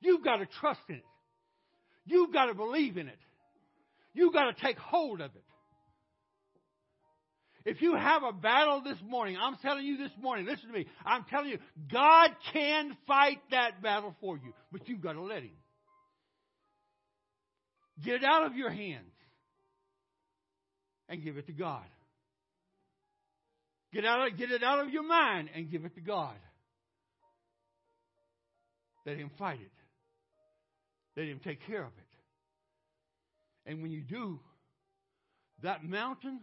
You've 0.00 0.24
got 0.24 0.36
to 0.36 0.46
trust 0.60 0.80
in 0.88 0.96
it. 0.96 1.04
You've 2.06 2.32
got 2.32 2.46
to 2.46 2.54
believe 2.54 2.96
in 2.96 3.08
it. 3.08 3.18
You've 4.12 4.32
got 4.32 4.54
to 4.54 4.62
take 4.62 4.78
hold 4.78 5.20
of 5.20 5.30
it. 5.34 5.44
If 7.64 7.80
you 7.80 7.94
have 7.94 8.22
a 8.22 8.32
battle 8.32 8.82
this 8.82 8.98
morning, 9.08 9.38
I'm 9.40 9.56
telling 9.62 9.86
you 9.86 9.96
this 9.96 10.10
morning, 10.20 10.44
listen 10.44 10.68
to 10.68 10.74
me. 10.74 10.86
I'm 11.04 11.24
telling 11.30 11.48
you, 11.48 11.58
God 11.90 12.30
can 12.52 12.96
fight 13.06 13.38
that 13.52 13.82
battle 13.82 14.14
for 14.20 14.36
you, 14.36 14.52
but 14.70 14.86
you've 14.86 15.00
got 15.00 15.14
to 15.14 15.22
let 15.22 15.42
Him. 15.42 15.56
Get 18.04 18.16
it 18.16 18.24
out 18.24 18.44
of 18.44 18.54
your 18.56 18.70
hands 18.70 19.12
and 21.08 21.22
give 21.22 21.38
it 21.38 21.46
to 21.46 21.52
God. 21.52 21.84
Get, 23.94 24.04
out 24.04 24.26
of, 24.26 24.36
get 24.36 24.50
it 24.50 24.62
out 24.62 24.80
of 24.80 24.90
your 24.90 25.06
mind 25.06 25.48
and 25.54 25.70
give 25.70 25.84
it 25.84 25.94
to 25.94 26.00
God. 26.00 26.34
Let 29.06 29.16
Him 29.16 29.30
fight 29.38 29.60
it. 29.60 29.72
Let 31.16 31.28
Him 31.28 31.40
take 31.42 31.66
care 31.66 31.82
of 31.82 31.92
it. 31.92 33.70
And 33.70 33.80
when 33.80 33.90
you 33.90 34.02
do, 34.02 34.40
that 35.62 35.82
mountain, 35.82 36.40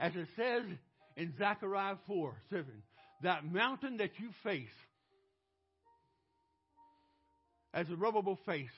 as 0.00 0.16
it 0.16 0.26
says 0.36 0.64
in 1.16 1.34
Zechariah 1.38 1.96
4 2.06 2.34
7, 2.50 2.66
that 3.22 3.44
mountain 3.44 3.98
that 3.98 4.10
you 4.18 4.30
face 4.42 4.68
Zerubbabel 7.86 8.38
face 8.46 8.68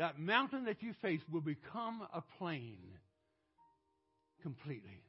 that 0.00 0.18
mountain 0.18 0.64
that 0.64 0.82
you 0.82 0.94
face 1.02 1.20
will 1.30 1.42
become 1.42 2.00
a 2.14 2.22
plain 2.38 2.78
completely. 4.42 5.02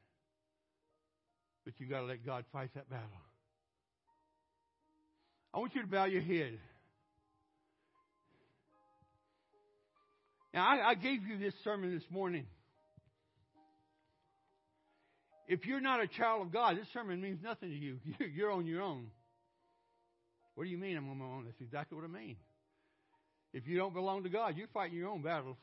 But 1.64 1.72
you've 1.78 1.88
got 1.88 2.00
to 2.00 2.06
let 2.06 2.26
God 2.26 2.44
fight 2.52 2.68
that 2.74 2.90
battle. 2.90 3.06
I 5.54 5.60
want 5.60 5.74
you 5.74 5.80
to 5.80 5.86
bow 5.86 6.04
your 6.04 6.20
head. 6.20 6.58
Now, 10.52 10.66
I, 10.66 10.90
I 10.90 10.94
gave 10.94 11.26
you 11.26 11.38
this 11.38 11.54
sermon 11.64 11.94
this 11.94 12.10
morning. 12.10 12.44
If 15.48 15.66
you're 15.66 15.80
not 15.80 16.00
a 16.00 16.06
child 16.06 16.42
of 16.42 16.52
God, 16.52 16.76
this 16.76 16.86
sermon 16.92 17.20
means 17.20 17.40
nothing 17.42 17.70
to 17.70 17.76
you. 17.76 17.98
You're 18.34 18.52
on 18.52 18.66
your 18.66 18.82
own. 18.82 19.06
What 20.54 20.64
do 20.64 20.70
you 20.70 20.78
mean 20.78 20.96
I'm 20.96 21.08
on 21.08 21.18
my 21.18 21.24
own? 21.24 21.44
That's 21.46 21.60
exactly 21.60 21.96
what 21.96 22.04
I 22.04 22.08
mean. 22.08 22.36
If 23.52 23.66
you 23.66 23.76
don't 23.76 23.94
belong 23.94 24.22
to 24.22 24.28
God, 24.28 24.56
you're 24.56 24.68
fighting 24.68 24.96
your 24.96 25.08
own 25.08 25.22
battles. 25.22 25.56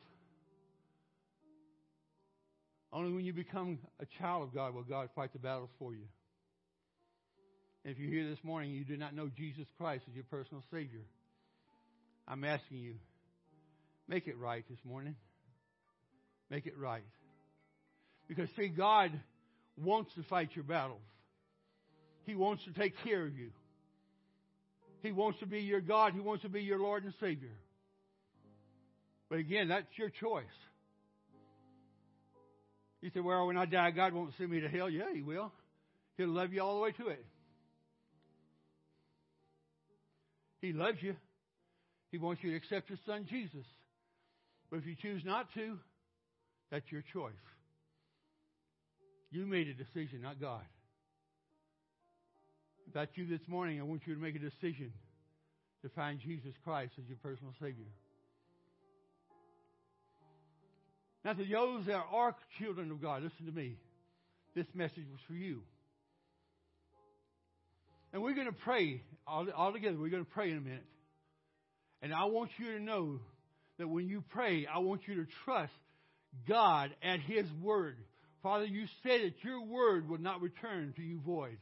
Only 2.92 3.12
when 3.12 3.24
you 3.24 3.32
become 3.32 3.78
a 4.00 4.06
child 4.18 4.42
of 4.44 4.54
God 4.54 4.74
will 4.74 4.82
God 4.82 5.08
fight 5.14 5.32
the 5.32 5.38
battles 5.38 5.70
for 5.78 5.94
you. 5.94 6.06
And 7.84 7.92
if 7.94 7.98
you're 7.98 8.10
here 8.10 8.28
this 8.28 8.42
morning 8.42 8.70
and 8.70 8.78
you 8.78 8.84
do 8.84 8.96
not 8.96 9.14
know 9.14 9.30
Jesus 9.34 9.66
Christ 9.78 10.04
as 10.08 10.14
your 10.14 10.24
personal 10.24 10.62
Savior, 10.70 11.02
I'm 12.28 12.44
asking 12.44 12.78
you, 12.78 12.94
make 14.08 14.26
it 14.26 14.36
right 14.38 14.64
this 14.68 14.78
morning. 14.84 15.14
Make 16.50 16.66
it 16.66 16.76
right. 16.76 17.04
Because, 18.28 18.48
see, 18.56 18.68
God 18.68 19.12
wants 19.82 20.12
to 20.14 20.22
fight 20.24 20.50
your 20.54 20.64
battles, 20.64 21.00
He 22.26 22.34
wants 22.34 22.64
to 22.64 22.72
take 22.72 22.94
care 23.04 23.24
of 23.26 23.36
you. 23.36 23.50
He 25.02 25.12
wants 25.12 25.40
to 25.40 25.46
be 25.46 25.60
your 25.60 25.80
God. 25.80 26.12
He 26.12 26.20
wants 26.20 26.42
to 26.42 26.50
be 26.50 26.62
your 26.62 26.78
Lord 26.78 27.04
and 27.04 27.14
Savior. 27.20 27.56
But 29.30 29.38
again, 29.38 29.68
that's 29.68 29.86
your 29.96 30.10
choice. 30.10 30.44
You 33.00 33.10
say, 33.14 33.20
well, 33.20 33.46
when 33.46 33.56
I 33.56 33.64
die, 33.64 33.92
God 33.92 34.12
won't 34.12 34.32
send 34.36 34.50
me 34.50 34.60
to 34.60 34.68
hell. 34.68 34.90
Yeah, 34.90 35.12
He 35.14 35.22
will. 35.22 35.52
He'll 36.18 36.28
love 36.28 36.52
you 36.52 36.62
all 36.62 36.74
the 36.74 36.82
way 36.82 36.92
to 36.92 37.08
it. 37.08 37.24
He 40.60 40.74
loves 40.74 40.98
you. 41.00 41.16
He 42.10 42.18
wants 42.18 42.42
you 42.44 42.50
to 42.50 42.56
accept 42.56 42.90
His 42.90 42.98
Son, 43.06 43.26
Jesus. 43.30 43.64
But 44.70 44.80
if 44.80 44.86
you 44.86 44.96
choose 45.00 45.22
not 45.24 45.46
to, 45.54 45.78
that's 46.70 46.84
your 46.90 47.02
choice. 47.12 47.32
You 49.30 49.46
made 49.46 49.68
a 49.68 49.74
decision, 49.74 50.22
not 50.22 50.40
God. 50.40 50.64
If 52.86 52.94
that's 52.94 53.16
you 53.16 53.26
this 53.26 53.46
morning, 53.46 53.78
I 53.80 53.84
want 53.84 54.02
you 54.06 54.14
to 54.14 54.20
make 54.20 54.34
a 54.34 54.40
decision 54.40 54.92
to 55.82 55.88
find 55.90 56.18
Jesus 56.20 56.52
Christ 56.64 56.92
as 56.98 57.04
your 57.06 57.18
personal 57.22 57.52
Savior. 57.60 57.86
Now, 61.24 61.34
to 61.34 61.44
those 61.44 61.86
that 61.86 62.02
are 62.10 62.34
children 62.58 62.90
of 62.90 63.00
God, 63.00 63.22
listen 63.22 63.46
to 63.46 63.52
me. 63.52 63.76
This 64.54 64.66
message 64.74 65.04
was 65.10 65.20
for 65.28 65.34
you. 65.34 65.60
And 68.12 68.22
we're 68.22 68.34
going 68.34 68.48
to 68.48 68.58
pray 68.64 69.02
all, 69.26 69.46
all 69.56 69.72
together. 69.72 69.96
We're 69.96 70.10
going 70.10 70.24
to 70.24 70.30
pray 70.30 70.50
in 70.50 70.56
a 70.56 70.60
minute. 70.60 70.84
And 72.02 72.12
I 72.12 72.24
want 72.24 72.50
you 72.58 72.72
to 72.72 72.82
know 72.82 73.20
that 73.78 73.86
when 73.86 74.08
you 74.08 74.24
pray, 74.30 74.66
I 74.66 74.78
want 74.78 75.02
you 75.06 75.16
to 75.16 75.26
trust 75.44 75.72
God 76.48 76.90
at 77.02 77.20
His 77.20 77.46
word. 77.62 77.96
Father, 78.42 78.64
you 78.64 78.86
said 79.02 79.20
that 79.22 79.44
your 79.44 79.62
word 79.64 80.08
would 80.08 80.22
not 80.22 80.40
return 80.40 80.94
to 80.96 81.02
you 81.02 81.20
void. 81.20 81.58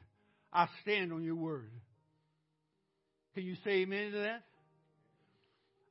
I 0.52 0.68
stand 0.82 1.12
on 1.12 1.24
your 1.24 1.34
word. 1.34 1.70
Can 3.34 3.44
you 3.44 3.56
say 3.64 3.82
amen 3.82 4.12
to 4.12 4.18
that? 4.18 4.42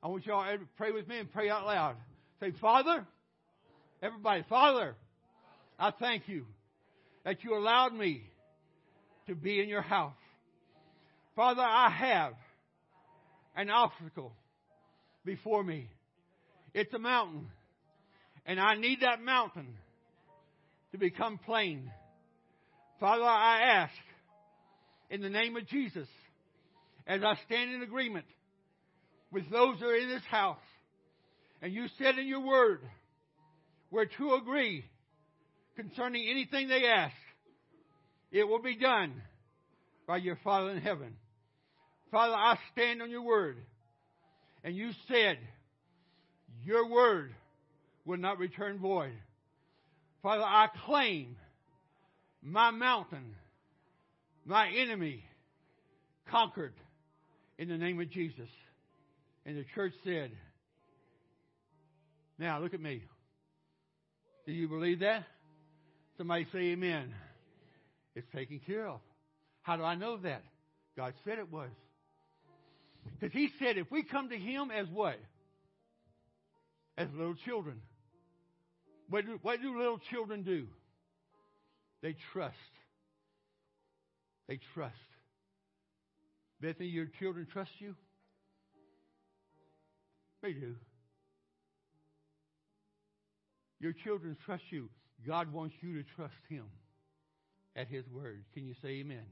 I 0.02 0.08
want 0.08 0.26
y'all 0.26 0.44
to 0.44 0.64
pray 0.76 0.92
with 0.92 1.08
me 1.08 1.18
and 1.18 1.30
pray 1.32 1.50
out 1.50 1.66
loud. 1.66 1.96
Say, 2.40 2.52
Father, 2.60 3.06
everybody, 4.02 4.44
Father, 4.48 4.94
I 5.78 5.90
thank 5.90 6.28
you 6.28 6.44
that 7.24 7.42
you 7.44 7.56
allowed 7.56 7.94
me 7.94 8.22
to 9.26 9.34
be 9.34 9.60
in 9.60 9.68
your 9.68 9.82
house. 9.82 10.14
Father, 11.36 11.62
I 11.62 11.90
have 11.90 12.32
an 13.56 13.70
obstacle 13.70 14.32
before 15.24 15.62
me. 15.62 15.88
It's 16.74 16.92
a 16.94 16.98
mountain. 16.98 17.48
And 18.46 18.58
I 18.58 18.76
need 18.76 19.00
that 19.02 19.20
mountain 19.22 19.74
to 20.92 20.98
become 20.98 21.38
plain. 21.38 21.90
Father, 23.00 23.24
I 23.24 23.60
ask 23.62 23.94
in 25.10 25.20
the 25.20 25.30
name 25.30 25.56
of 25.56 25.66
Jesus, 25.68 26.08
as 27.06 27.22
I 27.22 27.34
stand 27.46 27.72
in 27.72 27.82
agreement 27.82 28.26
with 29.30 29.50
those 29.50 29.78
that 29.78 29.86
are 29.86 29.96
in 29.96 30.08
this 30.08 30.24
house, 30.30 30.56
and 31.62 31.72
you 31.72 31.86
said 31.98 32.18
in 32.18 32.26
your 32.26 32.40
word, 32.40 32.80
where 33.90 34.06
two 34.06 34.34
agree 34.34 34.84
concerning 35.76 36.28
anything 36.28 36.68
they 36.68 36.86
ask, 36.86 37.14
it 38.30 38.46
will 38.46 38.60
be 38.60 38.76
done 38.76 39.14
by 40.06 40.18
your 40.18 40.38
Father 40.44 40.70
in 40.70 40.78
heaven. 40.82 41.14
Father, 42.10 42.34
I 42.34 42.58
stand 42.72 43.00
on 43.02 43.10
your 43.10 43.22
word, 43.22 43.58
and 44.64 44.74
you 44.74 44.90
said 45.08 45.38
your 46.64 46.88
word 46.88 47.32
will 48.04 48.18
not 48.18 48.38
return 48.38 48.78
void. 48.78 49.12
Father, 50.28 50.44
I 50.44 50.68
claim 50.84 51.36
my 52.42 52.70
mountain 52.70 53.34
my 54.44 54.68
enemy 54.76 55.24
conquered 56.30 56.74
in 57.56 57.68
the 57.68 57.78
name 57.78 57.98
of 57.98 58.10
Jesus. 58.10 58.50
And 59.46 59.56
the 59.56 59.64
church 59.74 59.94
said, 60.04 60.30
Now 62.38 62.60
look 62.60 62.74
at 62.74 62.80
me. 62.82 63.04
Do 64.44 64.52
you 64.52 64.68
believe 64.68 65.00
that? 65.00 65.24
Somebody 66.18 66.46
say 66.52 66.58
amen. 66.72 67.14
It's 68.14 68.28
taken 68.34 68.60
care 68.66 68.86
of. 68.86 69.00
How 69.62 69.78
do 69.78 69.82
I 69.82 69.94
know 69.94 70.18
that? 70.18 70.42
God 70.94 71.14
said 71.24 71.38
it 71.38 71.50
was. 71.50 71.70
Because 73.18 73.32
He 73.32 73.48
said 73.58 73.78
if 73.78 73.90
we 73.90 74.02
come 74.02 74.28
to 74.28 74.36
Him 74.36 74.70
as 74.70 74.88
what? 74.88 75.16
As 76.98 77.08
little 77.16 77.36
children. 77.46 77.80
What 79.08 79.26
do, 79.26 79.38
what 79.42 79.62
do 79.62 79.78
little 79.78 79.98
children 80.10 80.42
do? 80.42 80.66
They 82.02 82.14
trust. 82.32 82.54
They 84.48 84.58
trust. 84.74 84.94
Bethany, 86.60 86.88
your 86.88 87.06
children 87.18 87.46
trust 87.52 87.70
you? 87.78 87.94
They 90.42 90.52
do. 90.52 90.74
Your 93.80 93.92
children 93.92 94.36
trust 94.44 94.64
you. 94.70 94.88
God 95.26 95.52
wants 95.52 95.74
you 95.80 96.02
to 96.02 96.08
trust 96.16 96.34
Him 96.48 96.64
at 97.76 97.88
His 97.88 98.04
word. 98.08 98.44
Can 98.54 98.66
you 98.66 98.74
say 98.82 98.88
amen? 99.00 99.24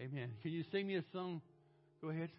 Amen. 0.00 0.30
Can 0.42 0.52
you 0.52 0.64
sing 0.72 0.86
me 0.86 0.96
a 0.96 1.04
song? 1.12 1.40
Go 2.02 2.10
ahead. 2.10 2.30